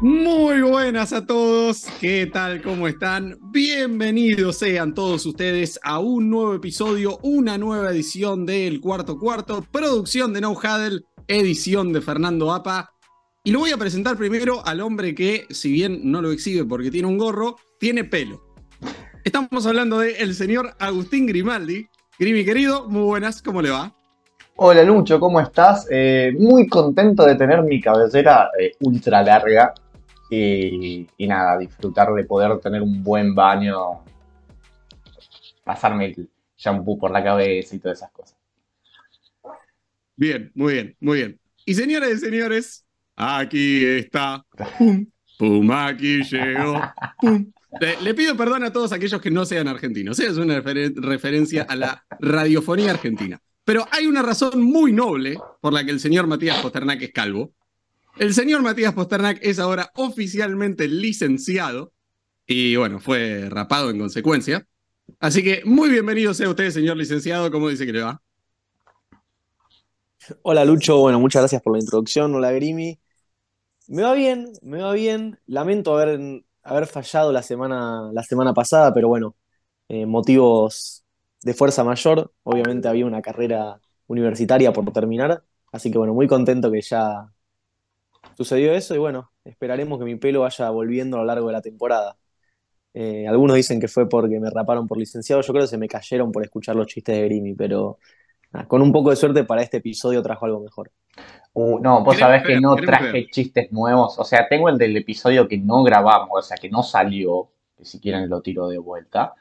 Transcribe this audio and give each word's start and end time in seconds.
Muy 0.00 0.60
buenas 0.60 1.14
a 1.14 1.24
todos, 1.24 1.86
¿qué 2.00 2.26
tal? 2.26 2.62
¿Cómo 2.62 2.86
están? 2.86 3.38
Bienvenidos 3.50 4.58
sean 4.58 4.94
todos 4.94 5.24
ustedes 5.24 5.80
a 5.82 6.00
un 6.00 6.28
nuevo 6.28 6.54
episodio, 6.54 7.18
una 7.22 7.56
nueva 7.56 7.90
edición 7.90 8.44
del 8.44 8.80
Cuarto 8.80 9.18
Cuarto, 9.18 9.66
producción 9.72 10.34
de 10.34 10.42
No 10.42 10.52
Huddle, 10.52 11.00
edición 11.26 11.94
de 11.94 12.02
Fernando 12.02 12.52
Apa. 12.52 12.90
Y 13.42 13.52
lo 13.52 13.60
voy 13.60 13.70
a 13.70 13.78
presentar 13.78 14.18
primero 14.18 14.64
al 14.66 14.80
hombre 14.80 15.14
que, 15.14 15.46
si 15.50 15.72
bien 15.72 16.00
no 16.04 16.20
lo 16.20 16.30
exhibe 16.30 16.64
porque 16.64 16.90
tiene 16.90 17.08
un 17.08 17.16
gorro, 17.16 17.56
tiene 17.80 18.04
pelo. 18.04 18.45
Estamos 19.26 19.66
hablando 19.66 19.98
del 19.98 20.14
el 20.20 20.34
señor 20.36 20.76
Agustín 20.78 21.26
Grimaldi. 21.26 21.88
Grimi 22.16 22.44
querido, 22.44 22.88
muy 22.88 23.02
buenas, 23.02 23.42
¿cómo 23.42 23.60
le 23.60 23.70
va? 23.70 23.92
Hola 24.54 24.84
Lucho, 24.84 25.18
¿cómo 25.18 25.40
estás? 25.40 25.88
Eh, 25.90 26.32
muy 26.38 26.68
contento 26.68 27.26
de 27.26 27.34
tener 27.34 27.60
mi 27.64 27.80
cabellera 27.80 28.50
eh, 28.56 28.76
ultra 28.78 29.24
larga 29.24 29.74
y, 30.30 31.08
nada, 31.18 31.58
disfrutar 31.58 32.14
de 32.14 32.22
poder 32.22 32.56
tener 32.60 32.82
un 32.82 33.02
buen 33.02 33.34
baño, 33.34 34.04
pasarme 35.64 36.04
el 36.04 36.30
shampoo 36.56 36.96
por 36.96 37.10
la 37.10 37.24
cabeza 37.24 37.74
y 37.74 37.80
todas 37.80 37.98
esas 37.98 38.12
cosas. 38.12 38.36
Bien, 40.14 40.52
muy 40.54 40.74
bien, 40.74 40.96
muy 41.00 41.18
bien. 41.18 41.40
Y 41.64 41.74
señores 41.74 42.18
y 42.18 42.26
señores, 42.26 42.86
aquí 43.16 43.84
está. 43.84 44.46
Pum, 44.78 45.04
pum, 45.36 45.70
aquí 45.72 46.22
llegó. 46.22 46.80
Pum. 47.20 47.52
Le, 47.80 48.14
pido 48.14 48.36
perdón 48.36 48.64
a 48.64 48.72
todos 48.72 48.92
aquellos 48.92 49.20
que 49.20 49.30
no 49.30 49.44
sean 49.44 49.68
argentinos. 49.68 50.18
Es 50.20 50.36
una 50.36 50.60
referencia 50.60 51.62
a 51.62 51.76
la 51.76 52.06
radiofonía 52.20 52.90
argentina. 52.90 53.40
Pero 53.64 53.86
hay 53.90 54.06
una 54.06 54.22
razón 54.22 54.62
muy 54.62 54.92
noble 54.92 55.38
por 55.60 55.72
la 55.72 55.84
que 55.84 55.90
el 55.90 56.00
señor 56.00 56.26
Matías 56.26 56.60
Posternak 56.60 57.02
es 57.02 57.12
calvo. 57.12 57.52
El 58.18 58.32
señor 58.32 58.62
Matías 58.62 58.94
Posternak 58.94 59.38
es 59.42 59.58
ahora 59.58 59.90
oficialmente 59.94 60.88
licenciado 60.88 61.92
y 62.46 62.76
bueno, 62.76 63.00
fue 63.00 63.48
rapado 63.50 63.90
en 63.90 63.98
consecuencia. 63.98 64.66
Así 65.18 65.42
que 65.42 65.62
muy 65.64 65.90
bienvenido 65.90 66.32
sea 66.32 66.48
usted, 66.48 66.70
señor 66.70 66.96
licenciado. 66.96 67.50
¿Cómo 67.50 67.68
dice 67.68 67.84
que 67.84 67.92
le 67.92 68.02
va? 68.02 68.22
Hola 70.42 70.64
Lucho, 70.64 70.98
bueno, 70.98 71.20
muchas 71.20 71.42
gracias 71.42 71.62
por 71.62 71.72
la 71.72 71.80
introducción. 71.80 72.34
Hola 72.34 72.52
Grimi. 72.52 72.98
Me 73.88 74.02
va 74.02 74.14
bien, 74.14 74.52
me 74.62 74.78
va 74.78 74.92
bien. 74.92 75.38
Lamento 75.46 75.96
haber, 75.96 76.44
haber 76.66 76.86
fallado 76.86 77.32
la 77.32 77.42
semana, 77.42 78.10
la 78.12 78.22
semana 78.22 78.52
pasada, 78.54 78.92
pero 78.92 79.08
bueno, 79.08 79.36
eh, 79.88 80.06
motivos 80.06 81.04
de 81.42 81.54
fuerza 81.54 81.84
mayor. 81.84 82.32
Obviamente 82.42 82.88
había 82.88 83.06
una 83.06 83.22
carrera 83.22 83.80
universitaria 84.08 84.72
por 84.72 84.90
terminar. 84.92 85.42
Así 85.72 85.90
que 85.90 85.98
bueno, 85.98 86.14
muy 86.14 86.26
contento 86.26 86.70
que 86.70 86.80
ya 86.82 87.28
sucedió 88.36 88.72
eso 88.74 88.94
y 88.94 88.98
bueno, 88.98 89.32
esperaremos 89.44 89.98
que 89.98 90.04
mi 90.04 90.16
pelo 90.16 90.40
vaya 90.40 90.70
volviendo 90.70 91.16
a 91.16 91.20
lo 91.20 91.26
largo 91.26 91.46
de 91.48 91.52
la 91.52 91.62
temporada. 91.62 92.18
Eh, 92.94 93.26
algunos 93.28 93.56
dicen 93.56 93.80
que 93.80 93.88
fue 93.88 94.08
porque 94.08 94.40
me 94.40 94.50
raparon 94.50 94.86
por 94.88 94.98
licenciado, 94.98 95.42
yo 95.42 95.52
creo 95.52 95.64
que 95.64 95.68
se 95.68 95.78
me 95.78 95.88
cayeron 95.88 96.32
por 96.32 96.42
escuchar 96.42 96.76
los 96.76 96.86
chistes 96.86 97.16
de 97.16 97.24
Grimy, 97.24 97.54
pero 97.54 97.98
con 98.68 98.82
un 98.82 98.92
poco 98.92 99.10
de 99.10 99.16
suerte 99.16 99.44
para 99.44 99.62
este 99.62 99.78
episodio 99.78 100.22
trajo 100.22 100.46
algo 100.46 100.60
mejor. 100.60 100.90
Uh, 101.58 101.78
no, 101.78 102.04
vos 102.04 102.18
sabés 102.18 102.42
que 102.42 102.60
no 102.60 102.76
traje 102.76 103.28
chistes 103.30 103.72
nuevos, 103.72 104.18
o 104.18 104.24
sea, 104.24 104.46
tengo 104.46 104.68
el 104.68 104.76
del 104.76 104.94
episodio 104.94 105.48
que 105.48 105.56
no 105.56 105.82
grabamos, 105.82 106.28
o 106.30 106.42
sea, 106.42 106.58
que 106.58 106.68
no 106.68 106.82
salió, 106.82 107.48
que 107.74 107.86
si 107.86 107.98
quieren 107.98 108.28
lo 108.28 108.42
tiro 108.42 108.68
de 108.68 108.76
vuelta, 108.76 109.32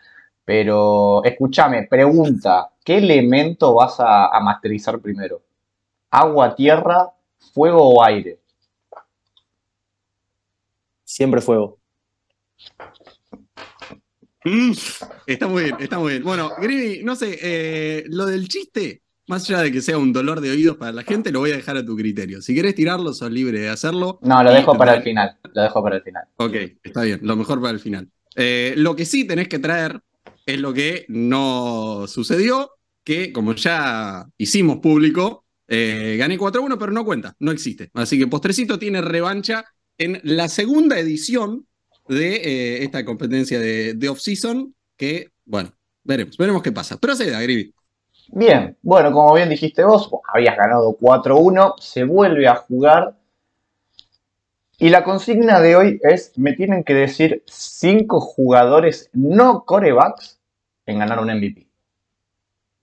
pero 0.46 1.22
escúchame, 1.26 1.88
pregunta, 1.90 2.72
¿qué 2.86 3.00
elemento 3.00 3.74
vas 3.74 4.00
a, 4.00 4.28
a 4.28 4.40
masterizar 4.40 5.00
primero? 5.00 5.42
¿Agua, 6.10 6.56
tierra, 6.56 7.12
fuego 7.54 7.90
o 7.90 8.02
aire? 8.02 8.40
Siempre 11.04 11.42
fuego. 11.42 11.80
Mm, 14.46 14.72
está 15.28 15.48
muy 15.48 15.64
bien, 15.64 15.76
está 15.82 16.00
muy 16.00 16.14
bien. 16.14 16.24
Bueno, 16.24 16.52
Grimi, 16.60 17.04
no 17.04 17.18
sé, 17.18 17.38
eh, 17.42 18.04
lo 18.08 18.26
del 18.26 18.48
chiste, 18.48 19.02
más 19.28 19.50
allá 19.50 19.62
de 19.62 19.72
que 19.72 19.82
sea 19.82 19.98
un 19.98 20.14
dolor 20.14 20.42
de 20.42 20.52
oídos 20.52 20.78
para 20.78 20.92
la 20.92 21.04
gente, 21.04 21.32
lo 21.32 21.40
voy 21.40 21.52
a 21.52 21.56
dejar 21.56 21.78
a 21.78 21.86
tu 21.86 21.96
criterio. 21.96 22.42
Si 22.42 22.54
quieres 22.54 22.76
tirarlo, 22.76 23.14
sos 23.14 23.32
libre 23.32 23.60
de 23.60 23.70
hacerlo. 23.70 24.20
No, 24.22 24.44
lo 24.44 24.54
dejo 24.54 24.78
para 24.78 24.96
el 24.96 25.04
final. 25.04 25.38
Lo 25.54 25.62
dejo 25.62 25.84
para 25.84 25.96
el 25.98 26.04
final. 26.04 26.24
Ok, 26.38 26.56
está 26.84 27.04
bien, 27.04 27.20
lo 27.24 27.36
mejor 27.36 27.62
para 27.62 27.74
el 27.74 27.80
final. 27.80 28.10
Eh, 28.36 28.74
lo 28.78 28.96
que 28.96 29.06
sí 29.06 29.26
tenés 29.26 29.48
que 29.48 29.60
traer 29.60 30.00
es 30.46 30.60
lo 30.60 30.74
que 30.74 31.06
no 31.08 32.06
sucedió, 32.08 32.72
que 33.04 33.32
como 33.32 33.56
ya 33.56 34.26
hicimos 34.38 34.80
público, 34.80 35.46
eh, 35.68 36.16
gané 36.20 36.38
4-1, 36.38 36.78
pero 36.78 36.92
no 36.92 37.06
cuenta, 37.06 37.36
no 37.40 37.52
existe. 37.52 37.90
Así 37.94 38.20
que 38.20 38.28
Postrecito 38.28 38.78
tiene 38.78 39.02
revancha 39.02 39.66
en 39.98 40.20
la 40.24 40.50
segunda 40.50 41.00
edición 41.00 41.66
de 42.08 42.36
eh, 42.36 42.84
esta 42.84 43.04
competencia 43.04 43.60
de, 43.60 44.10
off-season, 44.10 44.76
que, 44.98 45.32
bueno, 45.46 45.74
veremos, 46.04 46.38
veremos 46.38 46.62
qué 46.62 46.72
pasa. 46.72 46.98
Pero 46.98 47.16
se 47.16 47.32
da. 47.32 47.40
Bien, 48.30 48.78
bueno, 48.82 49.12
como 49.12 49.34
bien 49.34 49.50
dijiste 49.50 49.84
vos, 49.84 50.10
habías 50.34 50.58
ganado 50.58 50.98
4-1, 50.98 51.76
se 51.80 52.04
vuelve 52.04 52.48
a 52.48 52.56
jugar. 52.56 53.16
Y 54.78 54.90
la 54.90 55.04
consigna 55.04 55.62
de 55.62 55.76
hoy 55.76 56.00
es, 56.04 56.38
me 56.38 56.54
tienen 56.54 56.84
que 56.84 56.94
decir 56.94 57.44
5 57.46 58.20
jugadores 58.20 59.10
no 59.14 59.64
corebacks 59.64 60.40
en 60.86 61.00
ganar 61.00 61.20
un 61.20 61.30
MVP. 61.30 61.68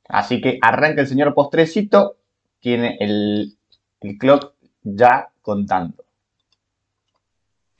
Así 0.09 0.41
que 0.41 0.59
arranca 0.63 1.03
el 1.03 1.07
señor 1.07 1.35
postrecito, 1.35 2.17
tiene 2.61 2.97
el, 3.01 3.57
el 4.01 4.19
clock 4.19 4.55
ya 4.83 5.31
contando. 5.43 6.05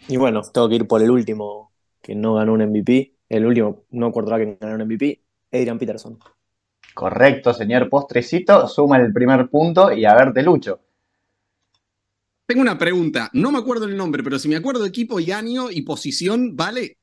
Y 0.09 0.17
bueno, 0.17 0.43
tengo 0.43 0.69
que 0.69 0.75
ir 0.77 0.87
por 0.87 1.03
el 1.03 1.11
último 1.11 1.73
que 2.01 2.15
no 2.15 2.35
ganó 2.35 2.53
un 2.53 2.65
MVP. 2.67 3.15
El 3.29 3.47
último 3.47 3.85
no 3.91 4.13
quarterback 4.13 4.41
que 4.41 4.59
ganó 4.61 4.75
un 4.83 4.87
MVP, 4.87 5.23
Adrian 5.53 5.79
Peterson. 5.79 6.19
Correcto, 6.95 7.55
señor 7.55 7.89
Postrecito. 7.89 8.69
Suma 8.69 8.99
el 8.99 9.13
primer 9.13 9.49
punto 9.49 9.93
y 9.93 10.05
a 10.05 10.15
ver, 10.15 10.33
te 10.33 10.43
lucho. 10.43 10.81
Tengo 12.47 12.63
una 12.63 12.77
pregunta. 12.77 13.31
No 13.33 13.51
me 13.51 13.59
acuerdo 13.59 13.87
el 13.87 13.97
nombre, 13.97 14.23
pero 14.23 14.39
si 14.39 14.49
me 14.49 14.57
acuerdo 14.57 14.83
de 14.83 14.89
equipo 14.89 15.21
y 15.21 15.31
año 15.33 15.71
y 15.71 15.83
posición, 15.83 16.55
¿vale? 16.55 16.99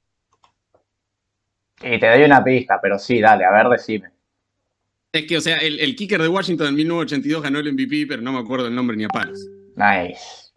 Y 1.81 1.99
te 1.99 2.07
doy 2.07 2.23
una 2.23 2.43
pista, 2.43 2.79
pero 2.81 2.99
sí, 2.99 3.19
dale, 3.19 3.45
a 3.45 3.51
ver, 3.51 3.69
decime. 3.69 4.11
Es 5.11 5.25
que, 5.25 5.37
o 5.37 5.41
sea, 5.41 5.57
el, 5.57 5.95
kicker 5.95 6.21
de 6.21 6.27
Washington 6.27 6.67
en 6.67 6.75
1982 6.75 7.41
ganó 7.41 7.59
el 7.59 7.73
MVP, 7.73 8.05
pero 8.07 8.21
no 8.21 8.33
me 8.33 8.39
acuerdo 8.39 8.67
el 8.67 8.75
nombre 8.75 8.95
ni 8.95 9.05
a 9.05 9.07
palos. 9.07 9.47
Nice. 9.75 10.51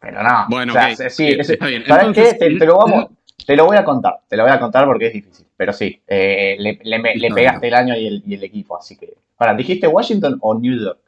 Pero 0.00 0.22
no. 0.22 0.46
Bueno, 0.48 0.72
sí, 1.10 1.36
está 1.38 1.66
bien. 1.66 1.84
¿Sabes 1.86 2.14
qué? 2.14 2.34
Te, 2.38 2.50
lo 2.50 2.78
vamos, 2.78 3.10
te 3.46 3.56
lo 3.56 3.66
voy 3.66 3.76
a 3.76 3.84
contar. 3.84 4.20
Te 4.28 4.36
lo 4.36 4.44
voy 4.44 4.52
a 4.52 4.60
contar 4.60 4.86
porque 4.86 5.06
es 5.06 5.12
difícil. 5.12 5.46
Pero 5.56 5.72
sí, 5.72 6.00
eh, 6.06 6.56
le, 6.58 6.78
le, 6.82 7.30
pegaste 7.32 7.68
el 7.68 7.74
año 7.74 7.96
y 7.96 8.06
el, 8.06 8.22
y 8.26 8.34
el, 8.34 8.44
equipo, 8.44 8.78
así 8.78 8.96
que. 8.96 9.14
Para, 9.36 9.54
¿dijiste 9.54 9.86
Washington 9.86 10.38
o 10.40 10.54
New 10.58 10.78
York? 10.78 11.00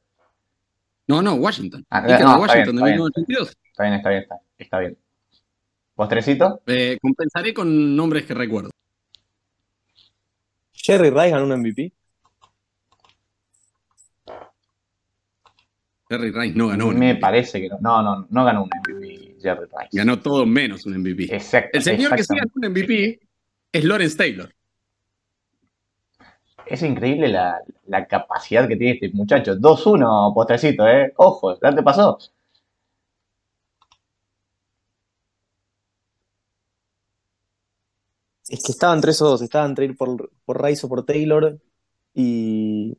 No, 1.07 1.23
no, 1.23 1.35
Washington. 1.35 1.85
Ah, 1.91 2.01
no, 2.01 2.41
Washington 2.41 2.77
de 2.77 2.83
1982. 2.83 3.57
Está 3.65 3.85
bien, 3.85 3.95
está 3.95 4.09
bien, 4.11 4.23
está, 4.23 4.41
está 4.59 4.79
bien. 4.79 4.97
¿Postrecito? 5.95 6.61
Eh, 6.67 6.99
compensaré 7.01 7.53
con 7.53 7.97
nombres 7.97 8.25
que 8.25 8.35
recuerdo. 8.35 8.71
Jerry 10.73 11.11
Rice 11.11 11.31
ganó 11.31 11.45
un 11.45 11.61
MVP. 11.61 11.93
Jerry 16.09 16.31
Rice 16.31 16.55
no 16.57 16.69
ganó 16.69 16.89
un 16.89 16.99
Me 16.99 17.15
parece 17.17 17.61
que 17.61 17.69
no. 17.69 17.79
No, 17.81 18.03
no, 18.03 18.27
no 18.29 18.45
ganó 18.45 18.65
un 18.65 18.71
MVP 18.81 19.22
Jerry 19.43 19.67
Rice. 19.67 19.89
Ganó 19.93 20.21
todo 20.21 20.47
menos 20.47 20.87
un 20.87 20.99
MVP. 20.99 21.35
Exacto. 21.35 21.77
El 21.77 21.83
señor 21.83 22.15
que 22.17 22.25
sí 22.25 22.35
ganó 22.35 22.51
un 22.55 22.71
MVP 22.71 23.21
es 23.73 23.85
Lawrence 23.85 24.17
Taylor. 24.17 24.55
Es 26.67 26.83
increíble 26.83 27.29
la, 27.29 28.07
capacidad 28.09 28.67
que 28.69 28.77
tiene 28.77 28.95
este 28.95 29.11
muchacho. 29.11 29.57
2-1, 29.57 30.33
postrecito, 30.35 30.87
¿eh? 30.89 31.13
Ojo, 31.17 31.59
¿ya 31.61 31.75
te 31.75 31.83
pasó? 31.83 32.19
Es 38.49 38.63
que 38.63 38.73
estaban 38.73 39.01
tres 39.01 39.21
o 39.23 39.29
dos, 39.29 39.43
estaban 39.43 39.71
entre 39.71 39.87
ir 39.87 39.97
por, 39.97 40.31
por 40.45 40.63
Rice 40.63 40.87
o 40.87 40.89
por 40.89 41.05
Taylor 41.05 41.59
y 42.15 42.97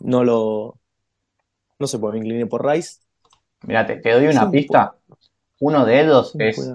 no 0.00 0.24
lo, 0.24 0.78
no 1.78 1.86
se 1.86 1.98
puede, 1.98 2.14
me 2.14 2.18
incliné 2.20 2.46
por 2.46 2.66
Rice. 2.66 3.00
Mira, 3.62 3.86
te, 3.86 4.00
doy 4.10 4.26
una 4.26 4.50
pista. 4.50 4.97
Uno 5.60 5.84
de 5.84 6.00
ellos 6.00 6.34
es 6.38 6.72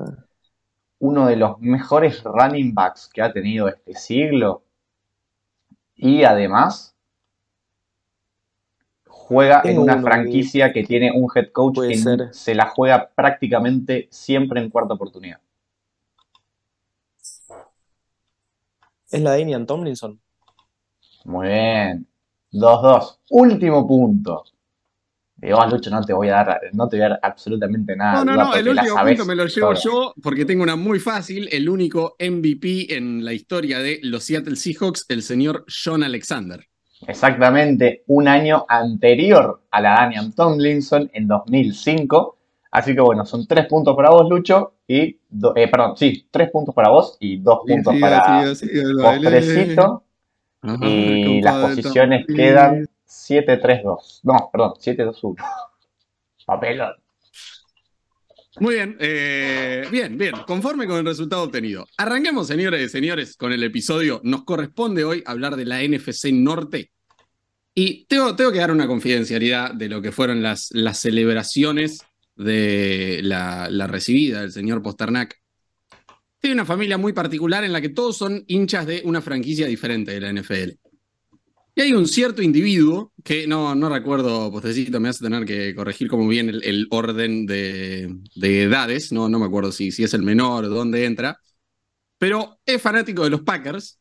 uno 1.00 1.27
de 1.27 1.35
los 1.35 1.59
mejores 1.59 2.24
running 2.24 2.74
backs 2.74 3.09
que 3.12 3.21
ha 3.21 3.31
tenido 3.31 3.68
este 3.68 3.95
siglo. 3.95 4.63
Y 5.95 6.24
además 6.24 6.95
juega 9.06 9.62
en 9.63 9.80
una 9.80 10.01
franquicia 10.01 10.74
que... 10.74 10.83
tiene 10.83 11.12
un 11.13 11.30
head 11.33 11.51
coach 11.51 11.80
que 11.80 12.30
se 12.31 12.56
la 12.56 12.68
juega 12.68 13.09
prácticamente 13.15 14.07
siempre 14.12 14.62
en 14.62 14.69
cuarta 14.69 14.94
oportunidad. 14.94 15.39
¿Es 19.09 19.21
la 19.21 19.33
de 19.33 19.39
Damian 19.39 19.65
Tomlinson? 19.65 20.19
Muy 21.25 21.47
bien. 21.47 22.07
2-2. 22.51 23.19
Último 23.30 23.88
punto. 23.88 24.44
Digo, 25.44 25.60
ah, 25.60 25.68
Lucho, 25.68 25.90
no 25.90 26.01
te 26.01 26.13
voy 26.13 26.30
a 26.30 26.36
dar, 26.36 26.62
no 26.72 26.88
te 26.88 26.95
voy 26.95 27.06
a 27.06 27.10
dar 27.10 27.19
absolutamente 27.22 27.98
nada. 27.98 28.24
No, 28.24 28.34
no, 28.34 28.45
no, 28.45 28.56
el 28.56 28.69
último 28.69 28.95
punto 28.95 29.25
me 29.25 29.36
lo 29.36 29.45
llevo 29.45 29.74
yo 29.74 30.13
porque 30.22 30.45
tengo 30.45 30.63
una 30.63 30.78
muy 30.78 31.00
fácil, 31.00 31.50
el 31.51 31.68
único 31.68 32.16
MVP 32.18 32.95
en 32.95 33.25
la 33.25 33.34
historia 33.34 33.80
de 33.80 34.00
los 34.04 34.24
Seattle 34.24 34.56
Seahawks, 34.56 35.06
el 35.10 35.22
señor 35.22 35.66
John 35.68 36.01
Alexander. 36.01 36.66
Exactamente 37.06 38.04
un 38.07 38.30
año 38.30 38.66
anterior 38.69 39.63
a 39.69 39.81
la 39.81 39.95
Daniel 39.95 40.34
Tomlinson 40.34 41.12
en 41.13 41.28
2005. 41.28 42.38
Así 42.72 42.95
que 42.95 43.01
bueno, 43.01 43.25
son 43.25 43.45
tres 43.45 43.66
puntos 43.66 43.98
para 43.98 44.12
vos, 44.12 44.30
Lucho, 44.30 44.75
y 44.88 45.01
eh, 45.56 45.68
perdón, 45.69 45.98
sí, 45.98 46.25
tres 46.31 46.51
puntos 46.51 46.74
para 46.74 46.88
vos 46.88 47.18
y 47.19 47.38
dos 47.38 47.60
puntos 47.68 47.94
para 48.00 48.44
Postrecito. 48.44 50.04
y 50.81 51.42
las 51.42 51.56
posiciones 51.69 52.25
quedan 52.28 52.88
7-3-2. 53.13 54.21
No, 54.24 54.50
perdón, 54.51 54.74
7-2-1. 54.80 55.36
Papelón. 56.45 56.94
Muy 58.60 58.75
bien, 58.75 58.98
eh, 59.00 59.88
bien, 59.92 60.15
bien, 60.15 60.36
conforme 60.45 60.86
con 60.86 60.98
el 60.98 61.06
resultado 61.06 61.44
obtenido. 61.44 61.88
Arranquemos, 61.98 62.48
señores 62.48 62.86
y 62.86 62.89
señores, 62.89 63.36
con 63.36 63.51
el 63.51 63.63
episodio. 63.63 64.21
Nos 64.24 64.44
corresponde 64.44 65.04
hoy 65.04 65.24
hablar 65.25 65.56
de 65.56 65.65
la 65.65 65.81
NFC 65.81 66.31
Norte. 66.31 66.92
Y 67.74 68.06
tengo, 68.06 68.36
tengo 68.36 68.51
que 68.51 68.60
dar 68.60 68.71
una 68.71 68.86
confidencialidad 68.86 69.74
de 69.74 69.89
lo 69.89 70.01
que 70.04 70.12
fueron 70.12 70.44
las, 70.44 70.69
las 70.71 71.00
celebraciones 71.00 72.06
de 72.36 73.21
la, 73.24 73.69
la 73.71 73.88
recibida 73.88 74.42
del 74.42 74.51
señor 74.51 74.83
Posternak. 74.83 75.42
Tiene 76.39 76.54
una 76.54 76.66
familia 76.66 77.00
muy 77.00 77.13
particular 77.13 77.63
en 77.63 77.74
la 77.74 77.81
que 77.81 77.89
todos 77.89 78.18
son 78.18 78.44
hinchas 78.48 78.86
de 78.86 79.01
una 79.06 79.21
franquicia 79.21 79.66
diferente 79.66 80.12
de 80.12 80.21
la 80.21 80.31
NFL. 80.31 80.82
Y 81.75 81.81
hay 81.81 81.93
un 81.93 82.07
cierto 82.07 82.41
individuo, 82.43 83.13
que 83.23 83.47
no, 83.47 83.73
no 83.73 83.89
recuerdo, 83.89 84.51
postecito, 84.51 84.99
me 84.99 85.09
hace 85.09 85.23
tener 85.23 85.43
que 85.45 85.73
corregir 85.73 86.07
como 86.07 86.27
bien 86.27 86.49
el, 86.49 86.87
orden 86.91 87.47
de, 87.47 88.15
edades, 88.35 89.11
no, 89.11 89.27
no 89.27 89.39
me 89.39 89.45
acuerdo 89.45 89.71
si, 89.71 89.91
si 89.91 90.03
es 90.03 90.13
el 90.13 90.21
menor 90.21 90.69
dónde 90.69 91.05
entra, 91.05 91.39
pero 92.19 92.59
es 92.65 92.81
fanático 92.81 93.23
de 93.23 93.31
los 93.31 93.41
Packers 93.41 93.99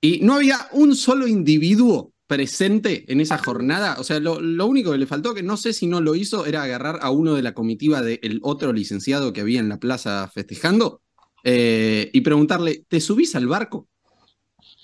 y 0.00 0.20
no 0.20 0.34
había 0.34 0.68
un 0.72 0.96
solo 0.96 1.26
individuo 1.26 2.12
presente 2.26 3.04
en 3.12 3.20
esa 3.20 3.38
jornada. 3.38 3.96
O 3.98 4.04
sea, 4.04 4.20
lo, 4.20 4.66
único 4.66 4.92
que 4.92 4.98
le 4.98 5.06
faltó, 5.06 5.34
que 5.34 5.42
no 5.42 5.56
sé 5.56 5.72
si 5.72 5.86
no 5.86 6.00
lo 6.00 6.14
hizo, 6.14 6.46
era 6.46 6.62
agarrar 6.62 6.98
a 7.02 7.10
uno 7.10 7.34
de 7.34 7.42
la 7.42 7.54
comitiva 7.54 8.02
del 8.02 8.40
otro 8.42 8.72
licenciado 8.72 9.32
que 9.32 9.40
había 9.40 9.60
en 9.60 9.68
la 9.68 9.78
plaza 9.78 10.30
festejando 10.32 11.02
eh, 11.44 12.10
y 12.12 12.20
preguntarle, 12.22 12.84
¿te 12.88 13.00
subís 13.00 13.36
al 13.36 13.46
barco? 13.46 13.88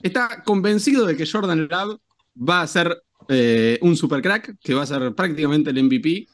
Está 0.03 0.43
convencido 0.45 1.07
de 1.07 1.17
que 1.17 1.27
Jordan 1.27 1.69
Love 1.69 1.99
va 2.37 2.63
a 2.63 2.67
ser 2.67 3.03
eh, 3.29 3.79
un 3.83 3.97
super 3.97 4.23
crack, 4.23 4.59
que 4.61 4.75
va 4.75 4.83
a 4.83 4.87
ser 4.87 5.15
prácticamente 5.15 5.71
el 5.71 5.83
MVP. 5.83 6.27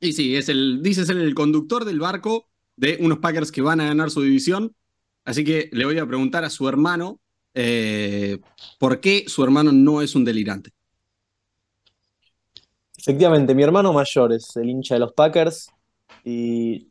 Y 0.00 0.12
sí, 0.12 0.36
es 0.36 0.48
el, 0.48 0.82
dice 0.82 1.04
ser 1.04 1.16
el 1.16 1.34
conductor 1.34 1.84
del 1.84 1.98
barco 1.98 2.48
de 2.76 2.98
unos 3.00 3.18
Packers 3.18 3.50
que 3.50 3.62
van 3.62 3.80
a 3.80 3.86
ganar 3.86 4.10
su 4.10 4.22
división. 4.22 4.74
Así 5.24 5.44
que 5.44 5.68
le 5.72 5.84
voy 5.84 5.98
a 5.98 6.06
preguntar 6.06 6.44
a 6.44 6.50
su 6.50 6.68
hermano 6.68 7.20
eh, 7.54 8.38
por 8.78 9.00
qué 9.00 9.24
su 9.26 9.42
hermano 9.42 9.72
no 9.72 10.00
es 10.00 10.14
un 10.14 10.24
delirante. 10.24 10.70
Efectivamente, 12.96 13.54
mi 13.54 13.62
hermano 13.62 13.92
mayor 13.92 14.32
es 14.32 14.56
el 14.56 14.68
hincha 14.68 14.94
de 14.94 15.00
los 15.00 15.12
Packers 15.12 15.70
y 16.24 16.88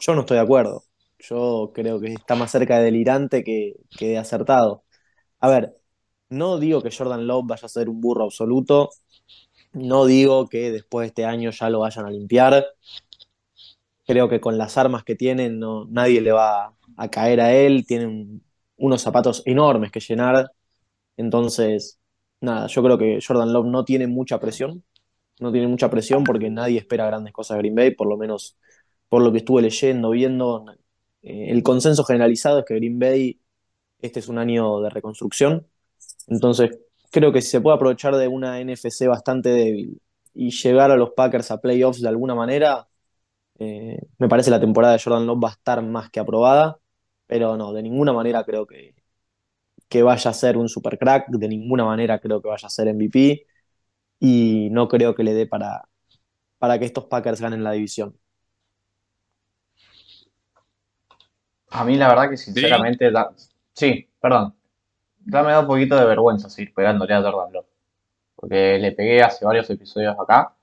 yo 0.00 0.14
no 0.14 0.20
estoy 0.20 0.36
de 0.36 0.42
acuerdo. 0.42 0.84
Yo 1.18 1.72
creo 1.74 2.00
que 2.00 2.14
está 2.14 2.34
más 2.34 2.50
cerca 2.50 2.78
de 2.78 2.84
delirante 2.84 3.44
que, 3.44 3.74
que 3.90 4.08
de 4.08 4.18
acertado. 4.18 4.84
A 5.40 5.48
ver, 5.48 5.76
no 6.28 6.58
digo 6.58 6.82
que 6.82 6.90
Jordan 6.90 7.26
Love 7.26 7.46
vaya 7.46 7.66
a 7.66 7.68
ser 7.68 7.88
un 7.88 8.00
burro 8.00 8.24
absoluto, 8.24 8.90
no 9.72 10.04
digo 10.06 10.48
que 10.48 10.70
después 10.72 11.04
de 11.04 11.08
este 11.08 11.24
año 11.24 11.50
ya 11.50 11.70
lo 11.70 11.80
vayan 11.80 12.06
a 12.06 12.10
limpiar. 12.10 12.66
Creo 14.06 14.28
que 14.28 14.40
con 14.40 14.58
las 14.58 14.76
armas 14.76 15.04
que 15.04 15.14
tienen 15.14 15.58
no, 15.60 15.84
nadie 15.86 16.20
le 16.20 16.32
va 16.32 16.74
a 16.96 17.08
caer 17.10 17.40
a 17.40 17.52
él, 17.54 17.86
tienen 17.86 18.42
unos 18.76 19.02
zapatos 19.02 19.42
enormes 19.46 19.92
que 19.92 20.00
llenar. 20.00 20.50
Entonces, 21.16 22.00
nada, 22.40 22.66
yo 22.66 22.82
creo 22.82 22.98
que 22.98 23.20
Jordan 23.26 23.52
Love 23.52 23.66
no 23.66 23.84
tiene 23.84 24.06
mucha 24.06 24.40
presión, 24.40 24.84
no 25.40 25.52
tiene 25.52 25.68
mucha 25.68 25.90
presión 25.90 26.24
porque 26.24 26.50
nadie 26.50 26.78
espera 26.78 27.06
grandes 27.06 27.32
cosas 27.32 27.56
de 27.56 27.60
Green 27.62 27.74
Bay, 27.74 27.94
por 27.94 28.08
lo 28.08 28.16
menos 28.16 28.56
por 29.08 29.22
lo 29.22 29.32
que 29.32 29.38
estuve 29.38 29.62
leyendo, 29.62 30.10
viendo. 30.10 30.66
Eh, 31.22 31.50
el 31.50 31.62
consenso 31.62 32.04
generalizado 32.04 32.60
es 32.60 32.64
que 32.64 32.74
Green 32.74 32.98
Bay 32.98 33.40
este 34.02 34.20
es 34.20 34.28
un 34.28 34.38
año 34.38 34.80
de 34.80 34.90
reconstrucción. 34.90 35.66
Entonces, 36.28 36.78
creo 37.12 37.32
que 37.32 37.42
si 37.42 37.50
se 37.50 37.60
puede 37.60 37.76
aprovechar 37.76 38.16
de 38.16 38.28
una 38.28 38.60
NFC 38.60 39.08
bastante 39.08 39.50
débil 39.50 40.00
y 40.34 40.50
llegar 40.52 40.90
a 40.90 40.96
los 40.96 41.10
Packers 41.12 41.50
a 41.50 41.60
playoffs 41.60 42.00
de 42.02 42.08
alguna 42.08 42.34
manera, 42.34 42.88
eh, 43.58 43.98
me 44.18 44.28
parece 44.28 44.50
la 44.50 44.60
temporada 44.60 44.94
de 44.94 45.00
Jordan 45.02 45.26
Love 45.26 45.44
va 45.44 45.48
a 45.50 45.52
estar 45.52 45.82
más 45.82 46.10
que 46.10 46.20
aprobada, 46.20 46.80
pero 47.26 47.56
no, 47.56 47.72
de 47.72 47.82
ninguna 47.82 48.12
manera 48.12 48.44
creo 48.44 48.66
que, 48.66 48.94
que 49.88 50.02
vaya 50.02 50.30
a 50.30 50.34
ser 50.34 50.56
un 50.56 50.68
super 50.68 50.98
crack, 50.98 51.28
de 51.30 51.48
ninguna 51.48 51.84
manera 51.84 52.20
creo 52.20 52.40
que 52.42 52.48
vaya 52.48 52.66
a 52.66 52.70
ser 52.70 52.88
MVP 52.88 53.46
y 54.20 54.68
no 54.70 54.88
creo 54.88 55.14
que 55.14 55.24
le 55.24 55.34
dé 55.34 55.46
para, 55.46 55.88
para 56.58 56.78
que 56.78 56.86
estos 56.86 57.06
Packers 57.06 57.40
ganen 57.40 57.64
la 57.64 57.72
división. 57.72 58.18
A 61.70 61.84
mí 61.84 61.96
la 61.96 62.08
verdad 62.08 62.30
que 62.30 62.36
sinceramente 62.36 63.10
Sí, 63.10 63.49
perdón. 64.20 64.54
Ya 65.26 65.42
me 65.42 65.52
da 65.52 65.60
un 65.60 65.66
poquito 65.66 65.96
de 65.96 66.06
vergüenza 66.06 66.48
seguir 66.48 66.72
pegándole 66.74 67.14
a 67.14 67.22
Jordan 67.22 67.52
Love. 67.52 67.66
Porque 68.36 68.78
le 68.78 68.92
pegué 68.92 69.22
hace 69.22 69.44
varios 69.44 69.68
episodios 69.70 70.16
acá. 70.18 70.54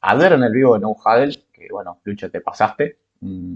A 0.00 0.14
ver 0.14 0.32
en 0.32 0.42
el 0.42 0.52
vivo 0.52 0.74
de 0.74 0.80
No 0.80 0.90
Huddle, 0.90 1.44
que 1.52 1.68
bueno, 1.70 2.00
Lucho, 2.04 2.30
te 2.30 2.40
pasaste. 2.40 2.98
Mm, 3.20 3.54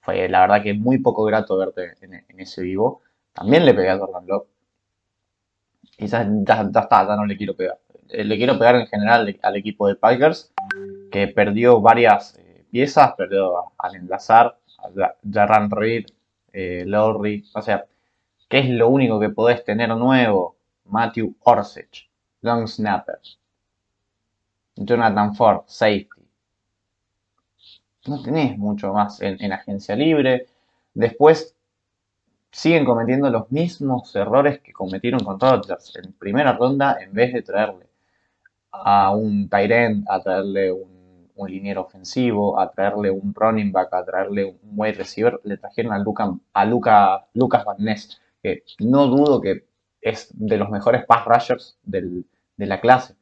fue 0.00 0.28
la 0.28 0.40
verdad 0.40 0.62
que 0.62 0.74
muy 0.74 0.98
poco 0.98 1.24
grato 1.24 1.56
verte 1.58 1.94
en, 2.00 2.40
ese 2.40 2.62
vivo. 2.62 3.02
También 3.32 3.66
le 3.66 3.74
pegué 3.74 3.90
a 3.90 3.98
Jordan 3.98 4.26
Love. 4.26 4.46
Y 5.98 6.06
ya, 6.06 6.22
está, 6.22 7.06
ya 7.06 7.16
no 7.16 7.26
le 7.26 7.36
quiero 7.36 7.54
pegar. 7.54 7.78
Eh, 8.08 8.24
le 8.24 8.36
quiero 8.36 8.58
pegar 8.58 8.76
en 8.76 8.86
general 8.86 9.38
al 9.42 9.56
equipo 9.56 9.86
de 9.86 9.96
Pikers, 9.96 10.52
que 11.10 11.28
perdió 11.28 11.80
varias 11.80 12.36
eh, 12.38 12.64
piezas, 12.70 13.12
perdió 13.14 13.72
al 13.78 13.94
enlazar, 13.94 14.56
a 14.78 15.14
Jarran 15.30 15.70
Reed, 15.70 16.06
eh, 16.52 16.84
Lowry, 16.86 17.44
o 17.54 17.62
sea, 17.62 17.86
¿Qué 18.50 18.58
es 18.58 18.68
lo 18.68 18.88
único 18.88 19.20
que 19.20 19.28
podés 19.28 19.64
tener 19.64 19.90
nuevo? 19.90 20.56
Matthew 20.86 21.36
Orsech, 21.44 22.10
long 22.42 22.66
snapper. 22.66 23.20
Jonathan 24.74 25.36
Ford, 25.36 25.62
safety. 25.66 26.26
No 28.08 28.20
tenés 28.20 28.58
mucho 28.58 28.92
más 28.92 29.22
en, 29.22 29.52
agencia 29.52 29.94
libre. 29.94 30.48
Después 30.94 31.54
siguen 32.50 32.84
cometiendo 32.84 33.30
los 33.30 33.52
mismos 33.52 34.16
errores 34.16 34.58
que 34.58 34.72
cometieron 34.72 35.20
con 35.20 35.38
Rodgers 35.38 35.94
en 36.02 36.12
primera 36.14 36.52
ronda 36.52 36.98
en 37.00 37.12
vez 37.12 37.32
de 37.32 37.42
traerle 37.42 37.86
a 38.72 39.12
un 39.12 39.48
Tyrant, 39.48 40.04
a 40.10 40.20
traerle 40.20 40.72
un, 40.72 40.90
liniero 41.46 41.82
ofensivo, 41.82 42.58
a 42.58 42.68
traerle 42.68 43.12
un 43.12 43.32
running 43.32 43.70
back, 43.70 43.94
a 43.94 44.04
traerle 44.04 44.44
un 44.44 44.58
wide 44.74 44.94
receiver, 44.94 45.40
le 45.44 45.56
trajeron 45.56 45.92
a, 45.92 45.98
Luca, 46.00 46.34
a 46.52 46.64
Luca, 46.64 47.26
Lucas 47.32 47.64
Van 47.64 47.76
Ness 47.78 48.20
que 48.42 48.64
no 48.78 49.06
dudo 49.06 49.40
que 49.40 49.66
es 50.00 50.28
de 50.32 50.56
los 50.56 50.70
mejores 50.70 51.04
pass 51.06 51.24
rushers 51.26 51.78
de 51.82 52.24
la 52.66 52.80
clase. 52.80 53.14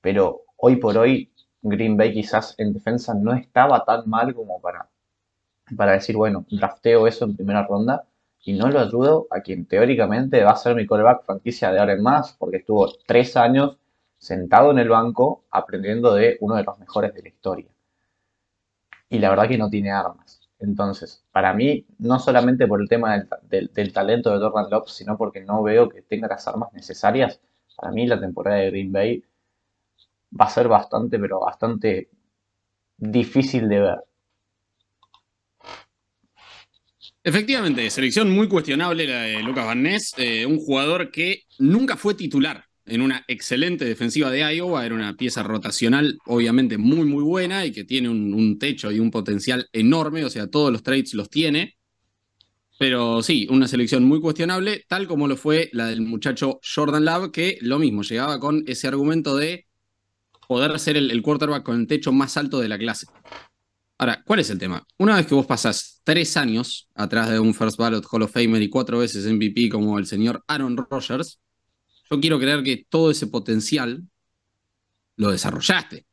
Pero 0.00 0.42
hoy 0.56 0.76
por 0.76 0.98
hoy 0.98 1.32
Green 1.62 1.96
Bay 1.96 2.12
quizás 2.12 2.54
en 2.58 2.72
defensa 2.72 3.14
no 3.14 3.34
estaba 3.34 3.84
tan 3.84 4.08
mal 4.08 4.34
como 4.34 4.60
para, 4.60 4.88
para 5.76 5.92
decir, 5.92 6.16
bueno, 6.16 6.44
drafteo 6.50 7.06
eso 7.06 7.24
en 7.24 7.36
primera 7.36 7.66
ronda 7.66 8.04
y 8.44 8.52
no 8.52 8.68
lo 8.68 8.80
ayudo 8.80 9.26
a 9.30 9.40
quien 9.40 9.64
teóricamente 9.66 10.44
va 10.44 10.50
a 10.52 10.56
ser 10.56 10.74
mi 10.76 10.86
callback 10.86 11.24
franquicia 11.24 11.72
de 11.72 11.78
ahora 11.78 11.94
en 11.94 12.02
más, 12.02 12.34
porque 12.34 12.58
estuvo 12.58 12.92
tres 13.06 13.36
años 13.36 13.78
sentado 14.18 14.70
en 14.70 14.78
el 14.78 14.90
banco 14.90 15.44
aprendiendo 15.50 16.14
de 16.14 16.36
uno 16.40 16.56
de 16.56 16.64
los 16.64 16.78
mejores 16.78 17.14
de 17.14 17.22
la 17.22 17.28
historia. 17.28 17.68
Y 19.08 19.18
la 19.18 19.30
verdad 19.30 19.48
que 19.48 19.58
no 19.58 19.70
tiene 19.70 19.90
armas. 19.90 20.43
Entonces, 20.58 21.24
para 21.32 21.52
mí, 21.52 21.86
no 21.98 22.18
solamente 22.18 22.66
por 22.66 22.80
el 22.80 22.88
tema 22.88 23.26
del, 23.42 23.92
talento 23.92 24.30
de 24.30 24.38
Jordan 24.38 24.70
Love, 24.70 24.88
sino 24.88 25.16
porque 25.16 25.40
no 25.40 25.62
veo 25.62 25.88
que 25.88 26.02
tenga 26.02 26.28
las 26.28 26.46
armas 26.48 26.72
necesarias, 26.72 27.40
para 27.76 27.92
mí 27.92 28.06
la 28.06 28.20
temporada 28.20 28.58
de 28.58 28.70
Green 28.70 28.92
Bay 28.92 29.24
va 30.40 30.46
a 30.46 30.50
ser 30.50 30.68
bastante, 30.68 31.18
pero 31.18 31.40
bastante 31.40 32.08
difícil 32.96 33.68
de 33.68 33.80
ver. 33.80 33.98
Efectivamente, 37.22 37.88
selección 37.90 38.30
muy 38.30 38.48
cuestionable 38.48 39.06
la 39.06 39.22
de 39.22 39.42
Lucas 39.42 39.66
Van 39.66 39.82
Ness, 39.82 40.14
eh, 40.18 40.46
un 40.46 40.58
jugador 40.58 41.10
que 41.10 41.44
nunca 41.58 41.96
fue 41.96 42.14
titular 42.14 42.64
en 42.86 43.02
una 43.02 43.24
excelente 43.28 43.84
defensiva 43.84 44.30
de 44.30 44.40
Iowa. 44.54 44.84
Era 44.84 44.94
una 44.94 45.16
pieza 45.16 45.42
rotacional, 45.42 46.18
obviamente 46.26 46.78
muy, 46.78 47.04
muy 47.04 47.22
buena 47.22 47.64
y 47.66 47.72
que 47.72 47.84
tiene 47.84 48.08
un, 48.08 48.58
techo 48.58 48.90
y 48.90 49.00
un 49.00 49.10
potencial 49.10 49.68
enorme. 49.72 50.24
O 50.24 50.30
sea, 50.30 50.48
todos 50.48 50.72
los 50.72 50.82
trades 50.82 51.14
los 51.14 51.30
tiene. 51.30 51.76
Pero 52.78 53.22
sí, 53.22 53.46
una 53.50 53.68
selección 53.68 54.04
muy 54.04 54.20
cuestionable, 54.20 54.84
tal 54.88 55.06
como 55.06 55.28
lo 55.28 55.36
fue 55.36 55.70
la 55.72 55.86
del 55.86 56.02
muchacho 56.02 56.58
Jordan 56.74 57.04
Love, 57.04 57.30
que 57.30 57.58
lo 57.60 57.78
mismo, 57.78 58.02
llegaba 58.02 58.40
con 58.40 58.64
ese 58.66 58.88
argumento 58.88 59.36
de 59.36 59.66
poder 60.48 60.78
ser 60.80 60.96
el, 60.96 61.10
el 61.10 61.22
quarterback 61.22 61.62
con 61.62 61.80
el 61.80 61.86
techo 61.86 62.12
más 62.12 62.36
alto 62.36 62.58
de 62.58 62.68
la 62.68 62.76
clase. 62.76 63.06
Ahora, 63.96 64.22
¿cuál 64.26 64.40
es 64.40 64.50
el 64.50 64.58
tema? 64.58 64.84
Una 64.98 65.16
vez 65.16 65.26
que 65.26 65.36
vos 65.36 65.46
pasás 65.46 66.00
tres 66.02 66.36
años 66.36 66.88
atrás 66.94 67.30
de 67.30 67.38
un 67.38 67.54
First 67.54 67.78
Ballot 67.78 68.04
Hall 68.10 68.22
of 68.22 68.32
Famer 68.32 68.60
y 68.60 68.68
cuatro 68.68 68.98
veces 68.98 69.24
MVP 69.24 69.68
como 69.68 69.98
el 69.98 70.06
señor 70.06 70.42
Aaron 70.48 70.76
Rodgers, 70.76 71.40
yo 72.10 72.20
quiero 72.20 72.38
creer 72.38 72.62
que 72.62 72.86
todo 72.88 73.10
ese 73.10 73.26
potencial 73.26 74.02
lo 75.16 75.30
desarrollaste, 75.30 76.06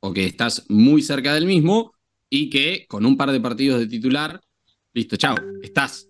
o 0.00 0.12
que 0.12 0.26
estás 0.26 0.64
muy 0.68 1.02
cerca 1.02 1.34
del 1.34 1.46
mismo 1.46 1.94
y 2.28 2.50
que 2.50 2.86
con 2.88 3.06
un 3.06 3.16
par 3.16 3.32
de 3.32 3.40
partidos 3.40 3.80
de 3.80 3.86
titular, 3.86 4.40
listo, 4.92 5.16
chao, 5.16 5.36
estás. 5.62 6.08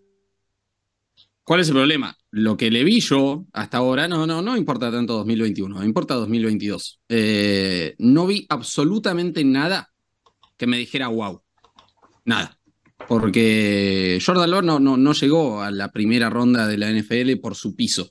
¿Cuál 1.45 1.61
es 1.61 1.69
el 1.69 1.75
problema? 1.75 2.17
Lo 2.31 2.57
que 2.57 2.71
le 2.71 2.85
vi 2.85 3.01
yo 3.01 3.45
hasta 3.53 3.77
ahora, 3.79 4.09
no, 4.09 4.27
no, 4.27 4.41
no 4.41 4.57
importa 4.57 4.91
tanto 4.91 5.13
2021, 5.15 5.79
me 5.79 5.85
importa 5.85 6.15
2022. 6.15 7.01
Eh, 7.09 7.95
no 7.99 8.27
vi 8.27 8.47
absolutamente 8.49 9.45
nada 9.45 9.93
que 10.57 10.67
me 10.67 10.79
dijera 10.79 11.09
wow. 11.09 11.43
Nada. 12.25 12.59
Porque 13.07 14.19
Jordan 14.25 14.51
Love 14.51 14.65
no, 14.65 14.81
no, 14.81 14.97
no 14.97 15.13
llegó 15.13 15.63
a 15.63 15.71
la 15.71 15.93
primera 15.93 16.31
ronda 16.31 16.67
de 16.67 16.79
la 16.79 16.91
NFL 16.91 17.37
por 17.41 17.55
su 17.55 17.77
piso. 17.77 18.11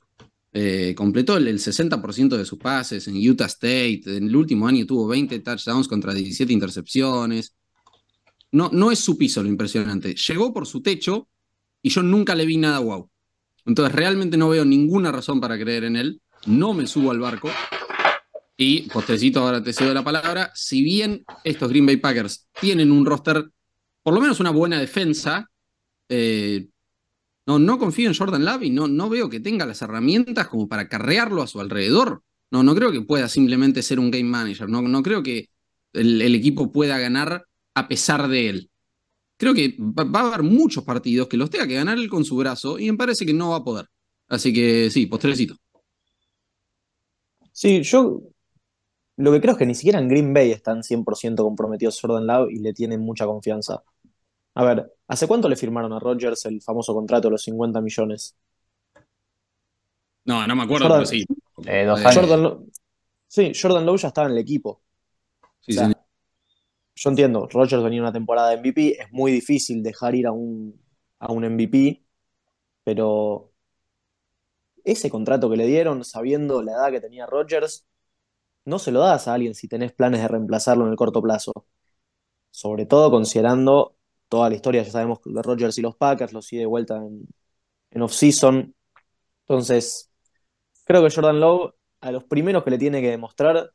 Eh, 0.55 0.93
completó 0.95 1.35
el, 1.35 1.47
el 1.47 1.57
60% 1.57 2.37
de 2.37 2.45
sus 2.45 2.59
pases 2.59 3.07
en 3.07 3.17
Utah 3.27 3.45
State. 3.45 4.03
En 4.05 4.27
el 4.27 4.35
último 4.35 4.67
año 4.67 4.85
tuvo 4.85 5.07
20 5.07 5.39
touchdowns 5.39 5.87
contra 5.87 6.13
17 6.13 6.53
intercepciones. 6.53 7.55
No, 8.51 8.69
no 8.71 8.91
es 8.91 8.99
su 8.99 9.17
piso 9.17 9.41
lo 9.41 9.49
impresionante. 9.49 10.13
Llegó 10.13 10.53
por 10.53 10.67
su 10.67 10.81
techo 10.81 11.27
y 11.81 11.89
yo 11.89 12.03
nunca 12.03 12.35
le 12.35 12.45
vi 12.45 12.57
nada 12.57 12.79
wow. 12.79 13.09
Entonces 13.65 13.95
realmente 13.95 14.37
no 14.37 14.49
veo 14.49 14.63
ninguna 14.63 15.11
razón 15.11 15.41
para 15.41 15.57
creer 15.57 15.85
en 15.85 15.95
él. 15.95 16.21
No 16.45 16.73
me 16.73 16.85
subo 16.85 17.09
al 17.09 17.19
barco. 17.19 17.49
Y, 18.55 18.81
postrecito, 18.89 19.39
ahora 19.39 19.63
te 19.63 19.73
cedo 19.73 19.93
la 19.93 20.03
palabra. 20.03 20.51
Si 20.53 20.83
bien 20.83 21.25
estos 21.43 21.69
Green 21.69 21.85
Bay 21.85 21.97
Packers 21.97 22.47
tienen 22.61 22.91
un 22.91 23.05
roster, 23.05 23.49
por 24.03 24.13
lo 24.13 24.21
menos 24.21 24.39
una 24.39 24.51
buena 24.51 24.79
defensa, 24.79 25.49
eh, 26.09 26.67
no, 27.45 27.59
no 27.59 27.77
confío 27.77 28.07
en 28.07 28.15
Jordan 28.15 28.45
Love 28.45 28.63
y 28.63 28.69
no, 28.69 28.87
no 28.87 29.09
veo 29.09 29.29
que 29.29 29.39
tenga 29.39 29.65
las 29.65 29.81
herramientas 29.81 30.47
como 30.47 30.67
para 30.67 30.87
carrearlo 30.87 31.41
a 31.41 31.47
su 31.47 31.59
alrededor. 31.59 32.23
No, 32.51 32.63
no 32.63 32.75
creo 32.75 32.91
que 32.91 33.01
pueda 33.01 33.27
simplemente 33.27 33.81
ser 33.81 33.99
un 33.99 34.11
game 34.11 34.29
manager. 34.29 34.69
No, 34.69 34.81
no 34.81 35.03
creo 35.03 35.23
que 35.23 35.49
el, 35.93 36.21
equipo 36.35 36.71
pueda 36.71 36.97
ganar 36.97 37.45
a 37.75 37.87
pesar 37.87 38.27
de 38.27 38.49
él. 38.49 38.71
Creo 39.37 39.53
que 39.53 39.75
va, 39.79 40.03
va, 40.03 40.21
a 40.21 40.27
haber 40.27 40.43
muchos 40.43 40.83
partidos 40.83 41.27
que 41.27 41.37
los 41.37 41.49
tenga 41.49 41.67
que 41.67 41.73
ganar 41.73 41.97
él 41.97 42.09
con 42.09 42.23
su 42.23 42.37
brazo 42.37 42.79
y 42.79 42.91
me 42.91 42.97
parece 42.97 43.25
que 43.25 43.33
no 43.33 43.49
va 43.49 43.57
a 43.57 43.63
poder. 43.63 43.87
Así 44.27 44.53
que 44.53 44.89
sí, 44.89 45.05
postrecito. 45.07 45.55
Sí, 47.51 47.81
yo 47.83 48.21
lo 49.17 49.31
que 49.31 49.41
creo 49.41 49.53
es 49.53 49.57
que 49.59 49.65
ni 49.65 49.75
siquiera 49.75 49.99
en 49.99 50.07
Green 50.07 50.33
Bay 50.33 50.51
están 50.51 50.81
100% 50.81 51.43
comprometidos 51.43 51.99
Jordan 52.01 52.25
Love 52.25 52.51
y 52.51 52.59
le 52.59 52.73
tienen 52.73 53.01
mucha 53.01 53.25
confianza. 53.25 53.83
A 54.55 54.63
ver, 54.63 54.93
¿hace 55.07 55.27
cuánto 55.27 55.49
le 55.49 55.55
firmaron 55.55 55.93
a 55.93 55.99
Rodgers 55.99 56.45
el 56.45 56.61
famoso 56.61 56.93
contrato 56.93 57.27
de 57.27 57.31
los 57.31 57.43
50 57.43 57.81
millones? 57.81 58.35
No, 60.25 60.45
no 60.47 60.55
me 60.55 60.63
acuerdo, 60.63 60.87
Jordan, 60.87 60.99
pero 60.99 61.05
sí. 61.05 61.25
Eh, 61.65 61.85
dos 61.85 62.05
años. 62.05 62.15
Jordan, 62.15 62.65
sí, 63.27 63.51
Jordan 63.59 63.85
Lowe 63.85 63.97
ya 63.97 64.07
estaba 64.09 64.27
en 64.27 64.33
el 64.33 64.39
equipo. 64.39 64.81
Sí, 65.61 65.71
O 65.71 65.73
sea, 65.73 65.87
sí. 65.87 65.93
Yo 66.95 67.09
entiendo, 67.09 67.47
Rodgers 67.51 67.83
venía 67.83 68.01
una 68.01 68.13
temporada 68.13 68.49
de 68.49 68.57
MVP, 68.57 69.01
es 69.01 69.11
muy 69.11 69.31
difícil 69.31 69.81
dejar 69.81 70.15
ir 70.15 70.27
a 70.27 70.31
un, 70.31 70.79
a 71.19 71.31
un 71.31 71.43
MVP, 71.43 72.03
pero 72.83 73.51
ese 74.83 75.09
contrato 75.09 75.49
que 75.49 75.57
le 75.57 75.65
dieron, 75.65 76.03
sabiendo 76.03 76.61
la 76.61 76.73
edad 76.73 76.91
que 76.91 77.01
tenía 77.01 77.25
Rodgers, 77.25 77.85
no 78.65 78.79
se 78.79 78.91
lo 78.91 78.99
das 79.01 79.27
a 79.27 79.33
alguien 79.33 79.55
si 79.55 79.67
tenés 79.67 79.93
planes 79.93 80.21
de 80.21 80.27
reemplazarlo 80.27 80.85
en 80.85 80.91
el 80.91 80.97
corto 80.97 81.21
plazo. 81.21 81.53
Sobre 82.51 82.85
todo 82.85 83.11
considerando 83.11 83.95
toda 84.33 84.49
la 84.49 84.55
historia, 84.55 84.81
ya 84.81 84.89
sabemos, 84.89 85.19
de 85.23 85.43
Rodgers 85.43 85.77
y 85.77 85.83
los 85.83 85.95
Packers, 85.95 86.33
los 86.33 86.47
sigue 86.47 86.61
de 86.61 86.65
vuelta 86.65 86.95
en, 86.97 87.27
en 87.91 88.01
off-season. 88.01 88.73
Entonces, 89.41 90.09
creo 90.85 91.03
que 91.03 91.13
Jordan 91.13 91.39
Lowe, 91.39 91.75
a 92.01 92.11
los 92.11 92.23
primeros 92.23 92.63
que 92.63 92.71
le 92.71 92.79
tiene 92.79 92.99
que 92.99 93.11
demostrar 93.11 93.73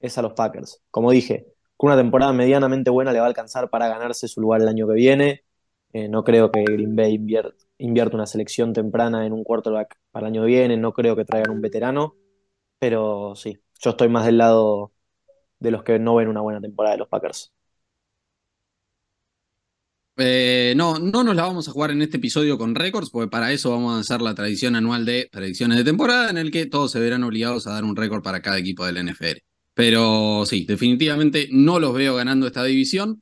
es 0.00 0.18
a 0.18 0.22
los 0.22 0.32
Packers. 0.32 0.82
Como 0.90 1.12
dije, 1.12 1.46
con 1.76 1.90
una 1.92 1.96
temporada 1.96 2.32
medianamente 2.32 2.90
buena 2.90 3.12
le 3.12 3.20
va 3.20 3.26
a 3.26 3.28
alcanzar 3.28 3.70
para 3.70 3.86
ganarse 3.86 4.26
su 4.26 4.40
lugar 4.40 4.62
el 4.62 4.66
año 4.68 4.88
que 4.88 4.94
viene. 4.94 5.44
Eh, 5.92 6.08
no 6.08 6.24
creo 6.24 6.50
que 6.50 6.64
Green 6.64 6.96
Bay 6.96 7.14
invier 7.14 7.54
invierta 7.78 8.16
una 8.16 8.26
selección 8.26 8.72
temprana 8.72 9.26
en 9.26 9.32
un 9.32 9.44
quarterback 9.44 9.96
para 10.10 10.26
el 10.26 10.32
año 10.32 10.42
que 10.42 10.48
viene. 10.48 10.76
No 10.76 10.92
creo 10.92 11.14
que 11.14 11.24
traigan 11.24 11.52
un 11.52 11.60
veterano. 11.60 12.16
Pero 12.80 13.36
sí, 13.36 13.60
yo 13.80 13.90
estoy 13.90 14.08
más 14.08 14.26
del 14.26 14.38
lado 14.38 14.92
de 15.60 15.70
los 15.70 15.84
que 15.84 16.00
no 16.00 16.16
ven 16.16 16.26
una 16.28 16.40
buena 16.40 16.60
temporada 16.60 16.94
de 16.96 16.98
los 16.98 17.08
Packers. 17.08 17.52
Eh, 20.16 20.74
no, 20.76 20.98
no 20.98 21.24
nos 21.24 21.34
la 21.34 21.42
vamos 21.42 21.66
a 21.68 21.72
jugar 21.72 21.90
en 21.90 22.02
este 22.02 22.18
episodio 22.18 22.56
con 22.56 22.74
récords, 22.74 23.10
porque 23.10 23.28
para 23.28 23.52
eso 23.52 23.70
vamos 23.70 23.96
a 23.96 24.00
hacer 24.00 24.22
la 24.22 24.34
tradición 24.34 24.76
anual 24.76 25.04
de 25.04 25.28
predicciones 25.32 25.76
de 25.78 25.84
temporada, 25.84 26.30
en 26.30 26.38
el 26.38 26.50
que 26.52 26.66
todos 26.66 26.92
se 26.92 27.00
verán 27.00 27.24
obligados 27.24 27.66
a 27.66 27.72
dar 27.72 27.84
un 27.84 27.96
récord 27.96 28.22
para 28.22 28.40
cada 28.40 28.58
equipo 28.58 28.86
del 28.86 28.98
NFL. 28.98 29.38
Pero 29.74 30.44
sí, 30.46 30.64
definitivamente 30.66 31.48
no 31.50 31.80
los 31.80 31.94
veo 31.94 32.14
ganando 32.14 32.46
esta 32.46 32.62
división. 32.64 33.20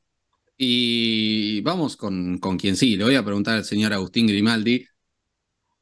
Y 0.57 1.61
vamos 1.61 1.97
con, 1.97 2.37
con 2.39 2.57
quien 2.57 2.75
sí. 2.77 2.95
Le 2.95 3.05
voy 3.05 3.15
a 3.15 3.25
preguntar 3.25 3.55
al 3.57 3.65
señor 3.65 3.93
Agustín 3.93 4.27
Grimaldi. 4.27 4.85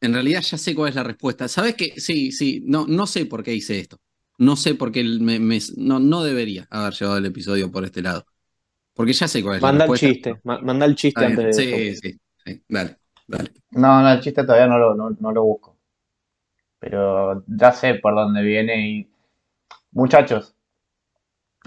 En 0.02 0.14
realidad 0.14 0.42
ya 0.42 0.58
sé 0.58 0.74
cuál 0.74 0.90
es 0.90 0.96
la 0.96 1.04
respuesta. 1.04 1.48
¿Sabes 1.48 1.76
qué? 1.76 1.94
Sí, 1.98 2.32
sí, 2.32 2.64
no, 2.66 2.88
no 2.88 3.06
sé 3.06 3.26
por 3.26 3.44
qué 3.44 3.54
hice 3.54 3.80
esto. 3.80 4.00
No 4.38 4.56
sé 4.56 4.76
por 4.76 4.92
qué 4.92 5.04
me, 5.04 5.60
no, 5.78 6.00
no 6.00 6.24
debería 6.24 6.68
haber 6.72 6.94
llevado 6.94 7.18
el 7.18 7.26
episodio 7.28 7.72
por 7.72 7.86
este 7.86 8.02
lado. 8.02 8.26
Porque 8.94 9.14
ya 9.14 9.28
sé 9.28 9.42
cuál 9.42 9.58
es 9.58 9.62
manda 9.62 9.86
la 9.86 9.92
respuesta. 9.92 10.06
El 10.08 10.14
chiste, 10.14 10.40
ma 10.44 10.60
manda 10.60 10.86
el 10.86 10.96
chiste 10.96 11.26
antes 11.26 11.46
de 11.46 11.54
Sí, 11.54 11.96
sí, 11.96 11.96
sí, 11.96 12.20
sí. 12.46 12.64
Dale, 12.68 12.98
dale. 13.28 13.52
No, 13.72 14.02
no, 14.02 14.12
el 14.12 14.20
chiste 14.20 14.44
todavía 14.44 14.68
no 14.68 14.78
lo, 14.78 14.96
no, 14.96 15.10
no 15.20 15.32
lo 15.32 15.44
busco. 15.44 15.78
Pero 16.80 17.44
ya 17.48 17.72
sé 17.72 17.96
por 17.96 18.16
dónde 18.16 18.42
viene 18.42 18.90
y. 18.90 19.08
Muchachos, 19.94 20.56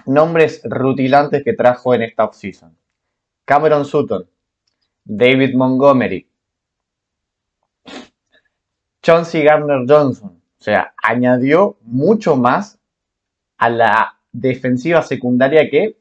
nombres 0.06 0.62
rutilantes 0.64 1.44
que 1.44 1.52
trajo 1.52 1.94
en 1.94 2.02
esta 2.02 2.24
offseason. 2.24 2.76
Cameron 3.44 3.84
Sutton, 3.84 4.26
David 5.04 5.54
Montgomery, 5.54 6.26
Chauncey 9.02 9.42
Gardner 9.42 9.84
Johnson. 9.86 10.40
O 10.58 10.62
sea, 10.64 10.94
añadió 11.02 11.76
mucho 11.82 12.36
más 12.36 12.78
a 13.58 13.68
la 13.68 14.18
defensiva 14.32 15.02
secundaria 15.02 15.68
que 15.68 15.98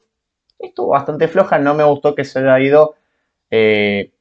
estuvo 0.60 0.90
bastante 0.90 1.28
floja. 1.28 1.60
No 1.60 1.74
me 1.74 1.84
gustó 1.84 2.16
que 2.16 2.26
se 2.26 2.40
haya 2.40 2.60
ido 2.60 2.96
eh, 3.50 4.14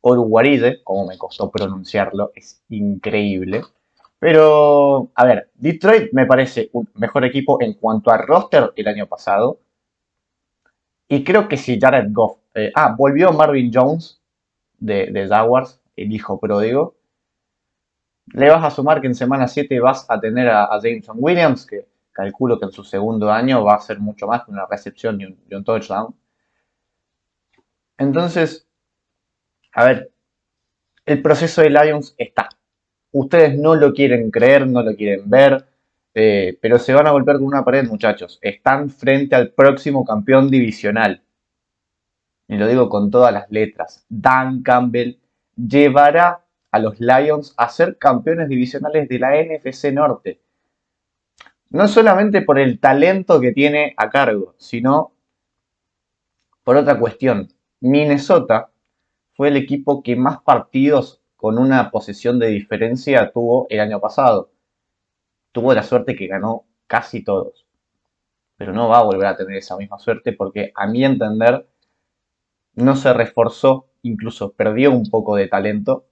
Oruguaride, 0.00 0.84
como 0.84 1.06
me 1.06 1.18
costó 1.18 1.50
pronunciarlo, 1.50 2.30
es 2.34 2.62
increíble. 2.68 3.62
Pero, 4.18 5.10
a 5.14 5.24
ver, 5.24 5.50
Detroit 5.54 6.12
me 6.12 6.26
parece 6.26 6.70
un 6.72 6.88
mejor 6.94 7.24
equipo 7.24 7.60
en 7.60 7.74
cuanto 7.74 8.10
a 8.10 8.18
roster 8.18 8.72
el 8.76 8.88
año 8.88 9.06
pasado. 9.06 9.58
Y 11.08 11.24
creo 11.24 11.48
que 11.48 11.56
si 11.56 11.78
Jared 11.80 12.12
Goff. 12.12 12.38
Eh, 12.54 12.72
ah, 12.74 12.94
volvió 12.96 13.32
Marvin 13.32 13.70
Jones 13.72 14.22
de, 14.78 15.06
de, 15.12 15.28
Jaguars, 15.28 15.80
el 15.96 16.12
hijo 16.12 16.40
pródigo. 16.40 16.96
Le 18.32 18.48
vas 18.50 18.64
a 18.64 18.70
sumar 18.70 19.00
que 19.00 19.08
en 19.08 19.14
semana 19.14 19.46
7 19.48 19.78
vas 19.80 20.06
a 20.08 20.20
tener 20.20 20.48
a, 20.48 20.64
a, 20.64 20.80
Jameson 20.80 21.16
Williams, 21.20 21.66
que 21.66 21.86
calculo 22.16 22.58
que 22.58 22.64
en 22.64 22.72
su 22.72 22.82
segundo 22.82 23.30
año 23.30 23.62
va 23.62 23.74
a 23.74 23.80
ser 23.80 24.00
mucho 24.00 24.26
más 24.26 24.44
que 24.44 24.50
una 24.50 24.66
recepción 24.66 25.20
y 25.20 25.54
un, 25.54 25.64
touchdown. 25.64 26.14
Entonces, 27.98 28.66
a 29.72 29.84
ver, 29.84 30.10
el 31.04 31.20
proceso 31.20 31.60
de 31.60 31.70
Lions 31.70 32.14
está. 32.16 32.48
Ustedes 33.12 33.58
no 33.58 33.74
lo 33.74 33.92
quieren 33.92 34.30
creer, 34.30 34.66
no 34.66 34.82
lo 34.82 34.96
quieren 34.96 35.28
ver, 35.28 35.66
eh, 36.14 36.58
pero 36.60 36.78
se 36.78 36.94
van 36.94 37.06
a 37.06 37.10
golpear 37.10 37.36
con 37.36 37.46
una 37.46 37.64
pared, 37.64 37.86
muchachos. 37.86 38.38
Están 38.40 38.88
frente 38.88 39.36
al 39.36 39.50
próximo 39.50 40.04
campeón 40.04 40.50
divisional. 40.50 41.22
Y 42.48 42.56
lo 42.56 42.66
digo 42.66 42.88
con 42.88 43.10
todas 43.10 43.32
las 43.32 43.50
letras. 43.50 44.06
Dan 44.08 44.62
Campbell 44.62 45.18
llevará 45.56 46.44
a 46.70 46.78
los 46.78 46.98
Lions 46.98 47.54
a 47.58 47.68
ser 47.68 47.98
campeones 47.98 48.48
divisionales 48.48 49.08
de 49.08 49.18
la 49.18 49.32
NFC 49.42 49.92
Norte. 49.92 50.40
No 51.70 51.88
solamente 51.88 52.42
por 52.42 52.58
el 52.58 52.78
talento 52.78 53.40
que 53.40 53.52
tiene 53.52 53.94
a 53.96 54.10
cargo, 54.10 54.54
sino 54.58 55.12
por 56.64 56.76
otra 56.76 56.98
cuestión. 56.98 57.48
Minnesota 57.80 58.70
fue 59.34 59.48
el 59.48 59.56
equipo 59.56 60.02
que 60.02 60.16
más 60.16 60.40
partidos 60.40 61.20
con 61.36 61.58
una 61.58 61.90
posesión 61.90 62.38
de 62.38 62.48
diferencia 62.48 63.30
tuvo 63.32 63.66
el 63.68 63.80
año 63.80 64.00
pasado. 64.00 64.50
Tuvo 65.52 65.74
la 65.74 65.82
suerte 65.82 66.16
que 66.16 66.26
ganó 66.26 66.64
casi 66.86 67.22
todos. 67.22 67.66
Pero 68.56 68.72
no 68.72 68.88
va 68.88 68.98
a 68.98 69.04
volver 69.04 69.26
a 69.26 69.36
tener 69.36 69.56
esa 69.58 69.76
misma 69.76 69.98
suerte 69.98 70.32
porque 70.32 70.72
a 70.74 70.86
mi 70.86 71.04
entender 71.04 71.68
no 72.74 72.96
se 72.96 73.12
reforzó 73.12 73.88
incluso 74.06 74.52
perdió 74.52 74.92
un 74.92 75.08
poco 75.10 75.36
de 75.36 75.48
talento. 75.48 76.06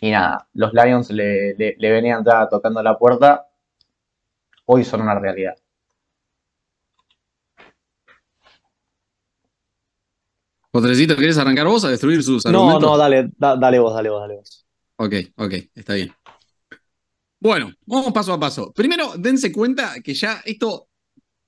Y 0.00 0.10
nada, 0.10 0.48
los 0.54 0.72
Lions 0.74 1.10
le, 1.10 1.54
le, 1.54 1.90
venían 1.90 2.24
ya 2.24 2.48
tocando 2.48 2.82
la 2.82 2.98
puerta. 2.98 3.46
Hoy 4.66 4.84
son 4.84 5.02
una 5.02 5.18
realidad. 5.18 5.54
Potrecito, 10.70 11.16
¿querés 11.16 11.36
arrancar 11.36 11.66
vos 11.66 11.84
a 11.84 11.90
destruir 11.90 12.22
sus 12.22 12.44
No, 12.46 12.50
argumentos? 12.60 12.82
no, 12.90 12.96
dale, 12.96 13.30
da- 13.36 13.56
dale 13.56 13.78
vos, 13.78 13.94
dale 13.94 14.08
vos, 14.08 14.20
dale 14.22 14.34
vos. 14.36 14.66
Ok, 14.96 15.14
ok, 15.36 15.54
está 15.74 15.94
bien. 15.94 16.12
Bueno, 17.40 17.72
vamos 17.86 18.12
paso 18.12 18.32
a 18.32 18.40
paso. 18.40 18.72
Primero, 18.72 19.12
dense 19.18 19.52
cuenta 19.52 19.94
que 20.02 20.14
ya 20.14 20.40
esto 20.44 20.88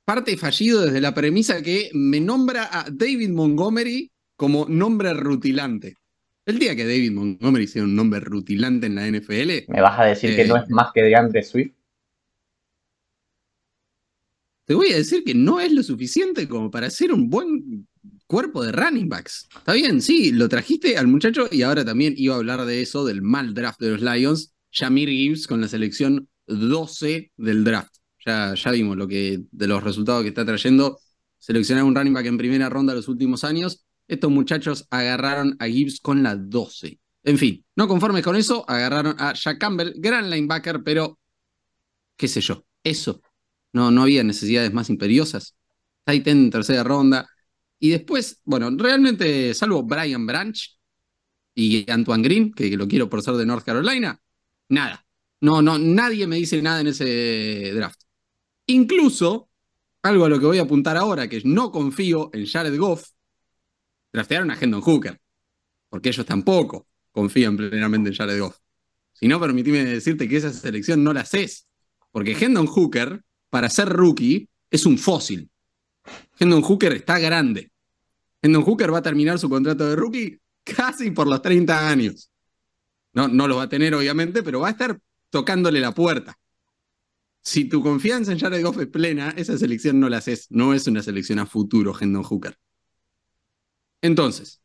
parte 0.04 0.36
fallido 0.36 0.82
desde 0.82 1.00
la 1.00 1.14
premisa 1.14 1.62
que 1.62 1.90
me 1.94 2.20
nombra 2.20 2.68
a 2.70 2.84
David 2.90 3.30
Montgomery 3.30 4.10
como 4.36 4.66
nombre 4.68 5.14
rutilante. 5.14 5.96
El 6.44 6.58
día 6.58 6.76
que 6.76 6.84
David 6.84 7.12
Montgomery 7.12 7.66
sea 7.66 7.84
un 7.84 7.96
nombre 7.96 8.20
rutilante 8.20 8.86
en 8.88 8.96
la 8.96 9.06
NFL, 9.06 9.64
¿Me 9.68 9.80
vas 9.80 9.98
a 9.98 10.04
decir 10.04 10.36
que 10.36 10.42
Eh. 10.42 10.48
no 10.48 10.56
es 10.56 10.68
más 10.68 10.88
que 10.92 11.02
DeAndre 11.02 11.42
Swift? 11.42 11.72
Te 14.64 14.74
voy 14.74 14.92
a 14.92 14.96
decir 14.96 15.24
que 15.24 15.34
no 15.34 15.60
es 15.60 15.72
lo 15.72 15.82
suficiente 15.82 16.48
como 16.48 16.70
para 16.70 16.90
ser 16.90 17.12
un 17.12 17.28
buen 17.28 17.86
cuerpo 18.26 18.62
de 18.64 18.72
running 18.72 19.08
backs. 19.08 19.46
Está 19.56 19.74
bien, 19.74 20.00
sí, 20.00 20.32
lo 20.32 20.48
trajiste 20.48 20.96
al 20.96 21.06
muchacho 21.06 21.48
y 21.50 21.62
ahora 21.62 21.84
también 21.84 22.14
iba 22.16 22.34
a 22.34 22.38
hablar 22.38 22.64
de 22.64 22.80
eso, 22.80 23.04
del 23.04 23.22
mal 23.22 23.54
draft 23.54 23.80
de 23.80 23.90
los 23.90 24.00
Lions. 24.00 24.54
Jamir 24.72 25.08
Gibbs 25.08 25.46
con 25.46 25.60
la 25.60 25.68
selección 25.68 26.28
12 26.46 27.32
del 27.36 27.64
draft. 27.64 27.94
Ya, 28.26 28.54
ya 28.54 28.70
vimos 28.70 28.96
lo 28.96 29.06
que, 29.06 29.42
de 29.50 29.68
los 29.68 29.84
resultados 29.84 30.22
que 30.22 30.30
está 30.30 30.44
trayendo. 30.44 30.98
Seleccionar 31.38 31.84
un 31.84 31.94
running 31.94 32.14
back 32.14 32.26
en 32.26 32.38
primera 32.38 32.68
ronda 32.68 32.94
los 32.94 33.08
últimos 33.08 33.44
años. 33.44 33.84
Estos 34.08 34.30
muchachos 34.30 34.86
agarraron 34.90 35.56
a 35.58 35.66
Gibbs 35.66 36.00
con 36.00 36.22
la 36.22 36.34
12. 36.34 36.98
En 37.22 37.38
fin, 37.38 37.64
no 37.76 37.86
conformes 37.88 38.22
con 38.22 38.36
eso, 38.36 38.64
agarraron 38.68 39.14
a 39.18 39.32
Jack 39.32 39.58
Campbell, 39.58 39.94
gran 39.96 40.28
linebacker, 40.28 40.82
pero 40.82 41.18
qué 42.16 42.28
sé 42.28 42.40
yo, 42.40 42.66
eso. 42.82 43.22
No, 43.74 43.90
no 43.90 44.02
había 44.02 44.24
necesidades 44.24 44.72
más 44.72 44.88
imperiosas. 44.88 45.54
Tight 46.04 46.26
en 46.28 46.50
tercera 46.50 46.82
ronda. 46.82 47.28
Y 47.78 47.90
después, 47.90 48.40
bueno, 48.44 48.70
realmente, 48.70 49.52
salvo 49.52 49.82
Brian 49.82 50.26
Branch 50.26 50.78
y 51.54 51.90
Antoine 51.90 52.22
Green, 52.22 52.52
que, 52.52 52.70
que 52.70 52.76
lo 52.76 52.88
quiero 52.88 53.10
por 53.10 53.20
ser 53.20 53.34
de 53.34 53.44
North 53.44 53.64
Carolina, 53.64 54.18
nada. 54.68 55.04
No, 55.40 55.60
no, 55.60 55.78
nadie 55.78 56.26
me 56.26 56.36
dice 56.36 56.62
nada 56.62 56.80
en 56.80 56.86
ese 56.86 57.72
draft. 57.74 58.00
Incluso, 58.66 59.50
algo 60.02 60.24
a 60.24 60.28
lo 60.28 60.38
que 60.38 60.46
voy 60.46 60.58
a 60.58 60.62
apuntar 60.62 60.96
ahora, 60.96 61.28
que 61.28 61.42
no 61.44 61.70
confío 61.70 62.30
en 62.32 62.46
Jared 62.46 62.78
Goff, 62.78 63.10
draftearon 64.12 64.50
a 64.52 64.58
Hendon 64.58 64.80
Hooker, 64.80 65.20
porque 65.90 66.10
ellos 66.10 66.24
tampoco 66.24 66.86
confían 67.10 67.56
plenamente 67.56 68.10
en 68.10 68.16
Jared 68.16 68.40
Goff. 68.40 68.56
Si 69.12 69.28
no, 69.28 69.40
permitime 69.40 69.84
decirte 69.84 70.28
que 70.28 70.36
esa 70.36 70.52
selección 70.52 71.02
no 71.02 71.12
la 71.12 71.20
haces, 71.20 71.66
porque 72.10 72.36
Hendon 72.38 72.66
Hooker, 72.66 73.22
para 73.54 73.70
ser 73.70 73.88
rookie, 73.88 74.48
es 74.68 74.84
un 74.84 74.98
fósil. 74.98 75.48
Hendon 76.40 76.60
Hooker 76.60 76.92
está 76.94 77.20
grande. 77.20 77.70
Hendon 78.42 78.64
Hooker 78.64 78.92
va 78.92 78.98
a 78.98 79.02
terminar 79.02 79.38
su 79.38 79.48
contrato 79.48 79.88
de 79.88 79.94
rookie 79.94 80.40
casi 80.64 81.12
por 81.12 81.28
los 81.28 81.40
30 81.40 81.88
años. 81.88 82.32
No, 83.12 83.28
no 83.28 83.46
lo 83.46 83.58
va 83.58 83.62
a 83.62 83.68
tener, 83.68 83.94
obviamente, 83.94 84.42
pero 84.42 84.58
va 84.58 84.66
a 84.66 84.70
estar 84.72 84.98
tocándole 85.30 85.78
la 85.78 85.94
puerta. 85.94 86.36
Si 87.44 87.66
tu 87.66 87.80
confianza 87.80 88.32
en 88.32 88.40
Jared 88.40 88.60
Goff 88.64 88.80
es 88.80 88.88
plena, 88.88 89.32
esa 89.36 89.56
selección 89.56 90.00
no 90.00 90.08
la 90.08 90.16
haces. 90.16 90.48
No 90.50 90.74
es 90.74 90.88
una 90.88 91.00
selección 91.00 91.38
a 91.38 91.46
futuro, 91.46 91.94
Hendon 91.96 92.24
Hooker. 92.24 92.58
Entonces, 94.02 94.60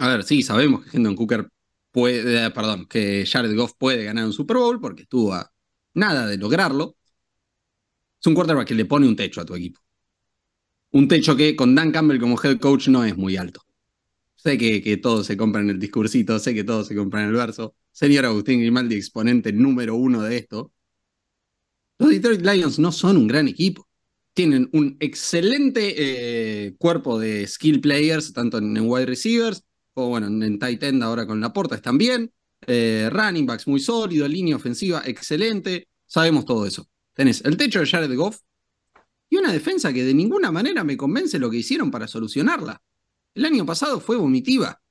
a 0.00 0.08
ver, 0.08 0.24
sí, 0.24 0.42
sabemos 0.42 0.84
que 0.84 0.96
Hendon 0.96 1.14
Hooker 1.14 1.48
puede, 1.92 2.50
perdón, 2.50 2.86
que 2.86 3.24
Jared 3.24 3.54
Goff 3.54 3.74
puede 3.78 4.02
ganar 4.02 4.24
un 4.24 4.32
Super 4.32 4.56
Bowl 4.56 4.80
porque 4.80 5.02
estuvo 5.02 5.34
a 5.34 5.52
nada 5.94 6.26
de 6.26 6.36
lograrlo. 6.36 6.96
Es 8.20 8.26
un 8.26 8.34
quarterback 8.34 8.68
que 8.68 8.74
le 8.74 8.84
pone 8.84 9.06
un 9.06 9.16
techo 9.16 9.40
a 9.40 9.44
tu 9.44 9.54
equipo. 9.54 9.80
Un 10.92 11.08
techo 11.08 11.36
que 11.36 11.54
con 11.56 11.74
Dan 11.74 11.92
Campbell 11.92 12.20
como 12.20 12.40
head 12.42 12.58
coach 12.58 12.88
no 12.88 13.04
es 13.04 13.16
muy 13.16 13.36
alto. 13.36 13.62
Sé 14.34 14.56
que, 14.58 14.82
que 14.82 14.96
todos 14.96 15.26
se 15.26 15.36
compran 15.36 15.68
el 15.70 15.78
discursito, 15.78 16.38
sé 16.38 16.54
que 16.54 16.64
todos 16.64 16.86
se 16.86 16.94
compran 16.94 17.28
el 17.28 17.34
verso. 17.34 17.74
Señor 17.92 18.26
Agustín 18.26 18.60
Grimaldi, 18.60 18.96
exponente 18.96 19.52
número 19.52 19.94
uno 19.96 20.22
de 20.22 20.36
esto. 20.36 20.72
Los 21.98 22.10
Detroit 22.10 22.42
Lions 22.42 22.78
no 22.78 22.92
son 22.92 23.16
un 23.16 23.26
gran 23.26 23.48
equipo. 23.48 23.88
Tienen 24.34 24.68
un 24.72 24.96
excelente 25.00 25.94
eh, 25.96 26.74
cuerpo 26.78 27.18
de 27.18 27.46
skill 27.46 27.80
players, 27.80 28.32
tanto 28.32 28.58
en, 28.58 28.78
wide 28.80 29.06
receivers, 29.06 29.64
o 29.94 30.08
bueno, 30.08 30.26
en, 30.26 30.42
en 30.42 30.58
tight 30.58 30.82
end 30.82 31.02
ahora 31.02 31.26
con 31.26 31.40
Laporta 31.40 31.74
están 31.74 31.96
bien. 31.96 32.30
Eh, 32.66 33.08
running 33.10 33.46
backs 33.46 33.66
muy 33.66 33.80
sólido, 33.80 34.28
línea 34.28 34.56
ofensiva 34.56 35.02
excelente. 35.06 35.88
Sabemos 36.06 36.44
todo 36.44 36.66
eso. 36.66 36.86
Tenés 37.16 37.42
el 37.46 37.56
techo 37.56 37.80
de 37.80 37.86
Jared 37.86 38.14
Goff 38.14 38.40
y 39.30 39.36
una 39.36 39.50
defensa 39.50 39.90
que 39.90 40.04
de 40.04 40.12
ninguna 40.12 40.52
manera 40.52 40.84
me 40.84 40.98
convence 40.98 41.38
lo 41.38 41.50
que 41.50 41.56
hicieron 41.56 41.90
para 41.90 42.06
solucionarla. 42.06 42.82
El 43.34 43.46
año 43.46 43.64
pasado 43.64 44.00
fue 44.00 44.16
vomitiva 44.16 44.82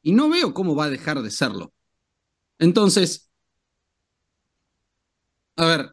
y 0.00 0.12
no 0.12 0.30
veo 0.30 0.54
cómo 0.54 0.74
va 0.74 0.86
a 0.86 0.90
dejar 0.90 1.20
de 1.20 1.30
serlo. 1.30 1.74
Entonces, 2.58 3.30
a 5.56 5.66
ver, 5.66 5.92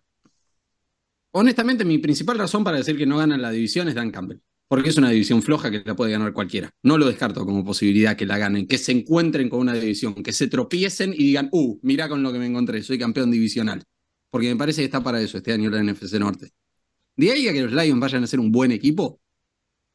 honestamente 1.32 1.84
mi 1.84 1.98
principal 1.98 2.38
razón 2.38 2.64
para 2.64 2.78
decir 2.78 2.98
que 2.98 3.06
no 3.06 3.18
ganan 3.18 3.42
la 3.42 3.52
división 3.52 3.90
es 3.90 3.96
Dan 3.96 4.12
Campbell, 4.12 4.40
porque 4.70 4.88
es 4.88 4.98
una 4.98 5.10
división 5.10 5.42
floja 5.42 5.70
que 5.70 5.84
la 5.86 5.98
puede 5.98 6.14
ganar 6.14 6.32
cualquiera. 6.32 6.72
No 6.82 6.98
lo 6.98 7.08
descarto 7.08 7.46
como 7.46 7.66
posibilidad 7.66 8.16
que 8.16 8.26
la 8.26 8.38
ganen, 8.38 8.68
que 8.68 8.78
se 8.78 8.94
encuentren 8.94 9.50
con 9.50 9.60
una 9.60 9.74
división, 9.74 10.14
que 10.14 10.32
se 10.32 10.48
tropiecen 10.48 11.14
y 11.14 11.26
digan, 11.26 11.50
uh, 11.52 11.78
mira 11.82 12.08
con 12.08 12.24
lo 12.24 12.32
que 12.32 12.40
me 12.40 12.46
encontré, 12.46 12.82
soy 12.84 12.98
campeón 12.98 13.32
divisional. 13.32 13.84
Porque 14.34 14.50
me 14.50 14.56
parece 14.56 14.82
que 14.82 14.86
está 14.86 15.04
para 15.04 15.22
eso 15.22 15.38
este 15.38 15.54
año 15.54 15.70
la 15.70 15.84
NFC 15.84 16.14
Norte. 16.14 16.54
De 17.16 17.32
ahí 17.32 17.48
a 17.48 17.54
que 17.54 17.62
los 17.62 17.72
Lions 17.72 18.00
vayan 18.00 18.24
a 18.24 18.28
ser 18.28 18.40
un 18.40 18.52
buen 18.52 18.72
equipo, 18.72 19.22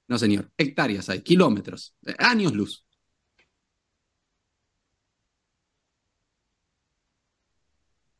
no 0.06 0.16
señor, 0.16 0.52
hectáreas 0.56 1.08
hay, 1.08 1.22
kilómetros, 1.22 1.96
eh, 2.06 2.14
años 2.18 2.52
luz. 2.52 2.86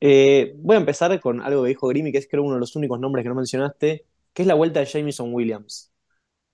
Eh, 0.01 0.55
voy 0.57 0.75
a 0.75 0.81
empezar 0.81 1.21
con 1.21 1.41
algo 1.41 1.63
que 1.63 1.69
dijo 1.69 1.87
Grimy, 1.87 2.11
que 2.11 2.19
es 2.19 2.27
creo 2.29 2.43
uno 2.43 2.55
de 2.55 2.61
los 2.61 2.75
únicos 2.75 2.99
nombres 2.99 3.23
que 3.23 3.29
no 3.29 3.37
mencionaste, 3.37 4.05
que 4.33 4.43
es 4.43 4.49
la 4.49 4.55
vuelta 4.55 4.81
de 4.81 4.87
Jameson 4.87 5.33
Williams. 5.33 5.93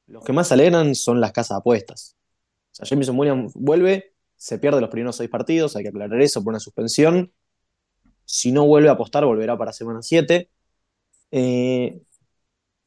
Los 0.07 0.25
que 0.25 0.35
más 0.35 0.53
alegran 0.53 0.95
son 0.95 1.23
las 1.23 1.33
casas 1.33 1.57
apuestas. 1.57 2.19
O 2.73 2.75
sea, 2.75 2.87
Jameson 2.87 3.19
Williams 3.19 3.55
vuelve, 3.55 4.13
se 4.37 4.59
pierde 4.59 4.83
los 4.83 4.91
primeros 4.91 5.17
seis 5.17 5.31
partidos, 5.31 5.75
hay 5.75 5.85
que 5.85 5.89
aclarar 5.89 6.21
eso 6.21 6.45
por 6.45 6.51
una 6.53 6.61
suspensión. 6.61 7.33
Si 8.25 8.53
no 8.53 8.67
vuelve 8.67 8.89
a 8.89 8.93
apostar, 8.93 9.25
volverá 9.25 9.57
para 9.59 9.73
semana 9.73 10.03
7. 10.03 10.51
Eh, 11.31 12.01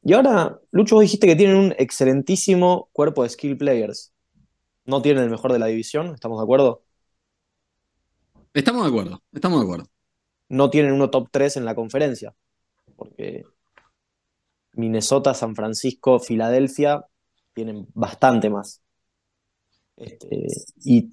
y 0.02 0.12
ahora, 0.12 0.58
Lucho, 0.70 0.96
vos 0.96 1.02
dijiste 1.02 1.26
que 1.26 1.36
tienen 1.36 1.56
un 1.56 1.74
excelentísimo 1.78 2.88
cuerpo 2.92 3.22
de 3.22 3.28
skill 3.30 3.56
players. 3.58 4.12
No 4.84 5.02
tienen 5.02 5.24
el 5.24 5.30
mejor 5.30 5.52
de 5.52 5.58
la 5.58 5.66
división, 5.66 6.14
¿estamos 6.14 6.38
de 6.38 6.44
acuerdo? 6.44 6.82
Estamos 8.54 8.82
de 8.82 8.88
acuerdo, 8.88 9.22
estamos 9.32 9.60
de 9.60 9.64
acuerdo. 9.64 9.86
no 10.48 10.70
tienen 10.70 10.92
uno 10.92 11.10
top 11.10 11.28
3 11.30 11.58
en 11.58 11.64
la 11.64 11.74
conferencia. 11.74 12.34
Porque 12.96 13.44
Minnesota, 14.72 15.34
San 15.34 15.54
Francisco, 15.54 16.18
Filadelfia 16.20 17.04
tienen 17.54 17.86
bastante 17.94 18.50
más. 18.50 18.82
Este, 19.96 20.46
y 20.84 21.10